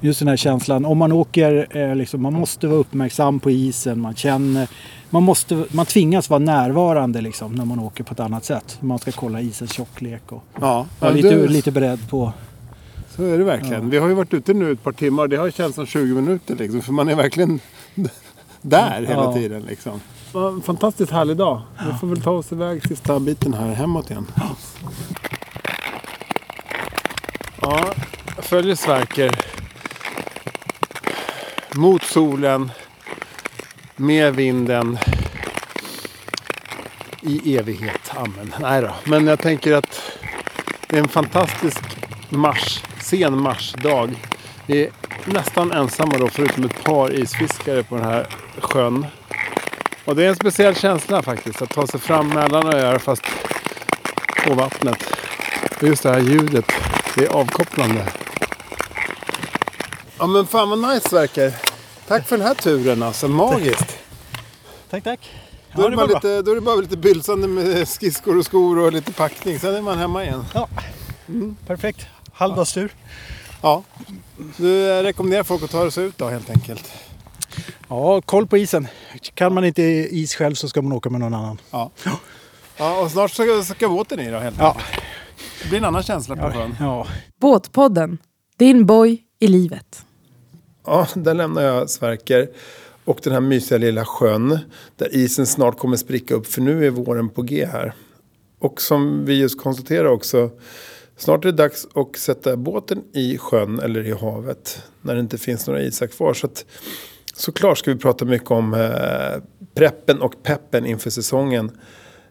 Just 0.00 0.18
den 0.18 0.28
här 0.28 0.36
känslan, 0.36 0.84
om 0.84 0.98
man 0.98 1.12
åker, 1.12 1.66
eh, 1.70 1.94
liksom, 1.96 2.22
man 2.22 2.32
måste 2.32 2.66
vara 2.66 2.78
uppmärksam 2.78 3.40
på 3.40 3.50
isen, 3.50 4.00
man 4.00 4.14
känner, 4.14 4.68
man, 5.10 5.22
måste, 5.22 5.64
man 5.72 5.86
tvingas 5.86 6.30
vara 6.30 6.38
närvarande 6.38 7.20
liksom, 7.20 7.52
när 7.52 7.64
man 7.64 7.78
åker 7.78 8.04
på 8.04 8.12
ett 8.14 8.20
annat 8.20 8.44
sätt. 8.44 8.76
Man 8.80 8.98
ska 8.98 9.12
kolla 9.12 9.40
isens 9.40 9.72
tjocklek 9.72 10.32
och 10.32 10.42
Ja, 10.60 10.86
vara 11.00 11.10
ja, 11.10 11.16
lite, 11.16 11.30
du- 11.30 11.48
lite 11.48 11.70
beredd 11.70 12.10
på... 12.10 12.32
Så 13.16 13.22
är 13.24 13.38
det 13.38 13.44
verkligen. 13.44 13.82
Ja. 13.82 13.88
Vi 13.88 13.98
har 13.98 14.08
ju 14.08 14.14
varit 14.14 14.34
ute 14.34 14.54
nu 14.54 14.72
ett 14.72 14.82
par 14.82 14.92
timmar. 14.92 15.28
Det 15.28 15.36
har 15.36 15.50
känts 15.50 15.74
som 15.74 15.86
20 15.86 16.14
minuter 16.14 16.54
liksom. 16.56 16.82
För 16.82 16.92
man 16.92 17.08
är 17.08 17.14
verkligen 17.14 17.60
där 18.62 19.00
hela 19.08 19.22
Ja. 19.24 19.32
tiden 19.32 19.62
liksom. 19.62 20.00
En 20.34 20.62
fantastiskt 20.62 21.12
härlig 21.12 21.36
dag. 21.36 21.62
Vi 21.92 21.98
får 22.00 22.06
väl 22.06 22.22
ta 22.22 22.30
oss 22.30 22.52
iväg 22.52 22.88
sista 22.88 23.20
biten 23.20 23.54
här 23.54 23.68
hemåt 23.74 24.10
igen. 24.10 24.26
Ja, 27.60 27.92
jag 28.36 28.44
följer 28.44 28.74
Sverker. 28.74 29.30
Mot 31.74 32.02
solen. 32.02 32.70
Med 33.96 34.34
vinden. 34.34 34.98
I 37.22 37.56
evighet. 37.56 38.12
Amen. 38.16 38.54
Nej 38.60 38.82
då. 38.82 38.90
Men 39.04 39.26
jag 39.26 39.38
tänker 39.38 39.72
att 39.72 40.00
det 40.88 40.96
är 40.96 41.00
en 41.00 41.08
fantastisk 41.08 41.80
mars, 42.28 42.82
sen 43.04 43.42
marsdag. 43.42 44.10
Vi 44.66 44.84
är 44.84 44.90
nästan 45.24 45.72
ensamma 45.72 46.18
då 46.18 46.28
förutom 46.28 46.64
ett 46.64 46.84
par 46.84 47.12
isfiskare 47.12 47.82
på 47.82 47.96
den 47.96 48.04
här 48.04 48.26
sjön. 48.58 49.06
Och 50.04 50.16
det 50.16 50.24
är 50.24 50.28
en 50.28 50.36
speciell 50.36 50.74
känsla 50.74 51.22
faktiskt 51.22 51.62
att 51.62 51.70
ta 51.70 51.86
sig 51.86 52.00
fram 52.00 52.28
mellan 52.28 52.74
öar 52.74 52.98
fast 52.98 53.22
på 54.46 54.54
vattnet. 54.54 55.12
Och 55.76 55.88
just 55.88 56.02
det 56.02 56.10
här 56.10 56.20
ljudet, 56.20 56.64
det 57.16 57.24
är 57.24 57.28
avkopplande. 57.28 58.12
Ja 60.18 60.26
men 60.26 60.46
fan 60.46 60.70
vad 60.70 60.94
nice 60.94 61.16
verkar. 61.16 61.52
Tack 62.08 62.28
för 62.28 62.38
den 62.38 62.46
här 62.46 62.54
turen 62.54 63.02
alltså, 63.02 63.28
magiskt. 63.28 63.98
Tack, 64.90 65.04
tack. 65.04 65.30
Då, 65.76 65.86
är 65.86 65.90
det 65.90 65.96
bara 65.96 66.06
lite, 66.06 66.42
då 66.42 66.50
är 66.50 66.54
det 66.54 66.60
bara 66.60 66.76
lite 66.76 66.96
bylsande 66.96 67.48
med 67.48 67.88
skridskor 67.88 68.38
och 68.38 68.44
skor 68.44 68.78
och 68.78 68.92
lite 68.92 69.12
packning. 69.12 69.58
Sen 69.58 69.74
är 69.74 69.82
man 69.82 69.98
hemma 69.98 70.24
igen. 70.24 70.44
Perfekt. 71.66 72.06
Halvdagstur. 72.34 72.92
Ja, 73.62 73.82
du 74.56 75.02
rekommenderar 75.02 75.42
folk 75.42 75.62
att 75.62 75.70
ta 75.70 75.90
sig 75.90 76.04
ut 76.04 76.18
då 76.18 76.28
helt 76.28 76.50
enkelt. 76.50 76.92
Ja, 77.88 78.20
koll 78.20 78.46
på 78.46 78.58
isen. 78.58 78.86
Kan 79.34 79.54
man 79.54 79.64
inte 79.64 79.82
is 79.82 80.34
själv 80.34 80.54
så 80.54 80.68
ska 80.68 80.82
man 80.82 80.92
åka 80.92 81.10
med 81.10 81.20
någon 81.20 81.34
annan. 81.34 81.60
Ja. 81.70 81.90
ja 82.76 83.00
och 83.02 83.10
snart 83.10 83.30
ska, 83.30 83.62
ska 83.74 83.88
båten 83.88 84.20
i 84.20 84.30
då 84.30 84.38
helt 84.38 84.56
Ja, 84.58 84.68
enkelt. 84.68 84.86
Det 85.62 85.68
blir 85.68 85.78
en 85.78 85.84
annan 85.84 86.02
känsla 86.02 86.36
på 86.36 86.42
ja, 86.42 86.52
sjön. 86.52 86.76
ja. 86.80 87.06
Båtpodden, 87.40 88.18
din 88.56 88.86
boj 88.86 89.22
i 89.38 89.46
livet. 89.48 90.02
Ja, 90.86 91.06
där 91.14 91.34
lämnar 91.34 91.62
jag 91.62 91.90
Sverker 91.90 92.48
och 93.04 93.20
den 93.22 93.32
här 93.32 93.40
mysiga 93.40 93.78
lilla 93.78 94.04
sjön 94.04 94.58
där 94.96 95.14
isen 95.14 95.46
snart 95.46 95.78
kommer 95.78 95.96
spricka 95.96 96.34
upp 96.34 96.46
för 96.46 96.60
nu 96.60 96.86
är 96.86 96.90
våren 96.90 97.28
på 97.28 97.42
G 97.42 97.66
här. 97.72 97.94
Och 98.58 98.80
som 98.80 99.24
vi 99.24 99.34
just 99.34 99.60
konstaterar 99.62 100.04
också, 100.08 100.50
snart 101.16 101.44
är 101.44 101.48
det 101.48 101.56
dags 101.56 101.86
att 101.94 102.16
sätta 102.16 102.56
båten 102.56 103.02
i 103.12 103.38
sjön 103.38 103.80
eller 103.80 104.06
i 104.06 104.12
havet 104.12 104.82
när 105.02 105.14
det 105.14 105.20
inte 105.20 105.38
finns 105.38 105.66
några 105.66 105.82
isar 105.82 106.06
kvar. 106.06 106.34
Så 106.34 106.46
att, 106.46 106.64
såklart 107.34 107.78
ska 107.78 107.92
vi 107.92 107.98
prata 107.98 108.24
mycket 108.24 108.50
om 108.50 108.74
eh, 108.74 109.42
preppen 109.74 110.20
och 110.20 110.42
peppen 110.42 110.86
inför 110.86 111.10
säsongen. 111.10 111.70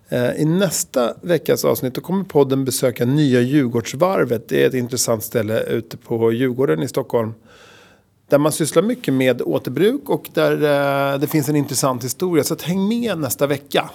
Eh, 0.09 0.31
I 0.31 0.45
nästa 0.45 1.13
veckas 1.21 1.65
avsnitt 1.65 1.95
då 1.95 2.01
kommer 2.01 2.23
podden 2.23 2.65
besöka 2.65 3.05
Nya 3.05 3.41
Djurgårdsvarvet. 3.41 4.47
Det 4.47 4.63
är 4.63 4.67
ett 4.67 4.73
intressant 4.73 5.23
ställe 5.23 5.63
ute 5.63 5.97
på 5.97 6.31
Djurgården 6.31 6.83
i 6.83 6.87
Stockholm. 6.87 7.33
Där 8.29 8.37
man 8.37 8.51
sysslar 8.51 8.83
mycket 8.83 9.13
med 9.13 9.41
återbruk 9.41 10.09
och 10.09 10.29
där 10.33 10.51
eh, 11.13 11.19
det 11.19 11.27
finns 11.27 11.49
en 11.49 11.55
intressant 11.55 12.03
historia. 12.03 12.43
Så 12.43 12.53
att 12.53 12.61
häng 12.61 12.87
med 12.87 13.17
nästa 13.17 13.47
vecka. 13.47 13.89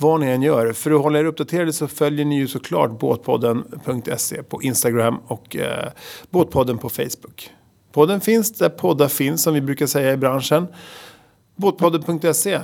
Vad 0.00 0.20
ni 0.20 0.26
än 0.26 0.42
gör. 0.42 0.72
För 0.72 0.90
att 0.90 1.02
hålla 1.02 1.18
er 1.18 1.24
uppdaterade 1.24 1.72
så 1.72 1.88
följer 1.88 2.24
ni 2.24 2.36
ju 2.36 2.48
såklart 2.48 2.98
båtpodden.se 2.98 4.42
på 4.42 4.62
Instagram 4.62 5.18
och 5.26 5.56
eh, 5.56 5.88
Båtpodden 6.30 6.78
på 6.78 6.88
Facebook. 6.88 7.50
Podden 7.92 8.20
finns 8.20 8.52
där 8.52 8.68
poddar 8.68 9.08
finns 9.08 9.42
som 9.42 9.54
vi 9.54 9.60
brukar 9.60 9.86
säga 9.86 10.12
i 10.12 10.16
branschen. 10.16 10.66
Båtpodden.se. 11.56 12.60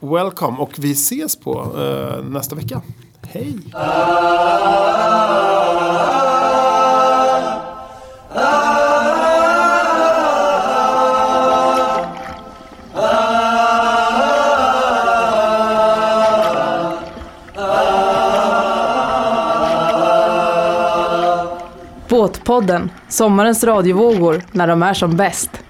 Welcome 0.00 0.58
och 0.58 0.78
vi 0.78 0.92
ses 0.92 1.36
på 1.36 1.72
eh, 1.78 2.24
nästa 2.24 2.56
vecka. 2.56 2.82
Hej! 3.22 3.58
Båtpodden, 22.32 22.90
sommarens 23.08 23.64
radiovågor 23.64 24.42
när 24.52 24.66
de 24.66 24.82
är 24.82 24.94
som 24.94 25.16
bäst. 25.16 25.61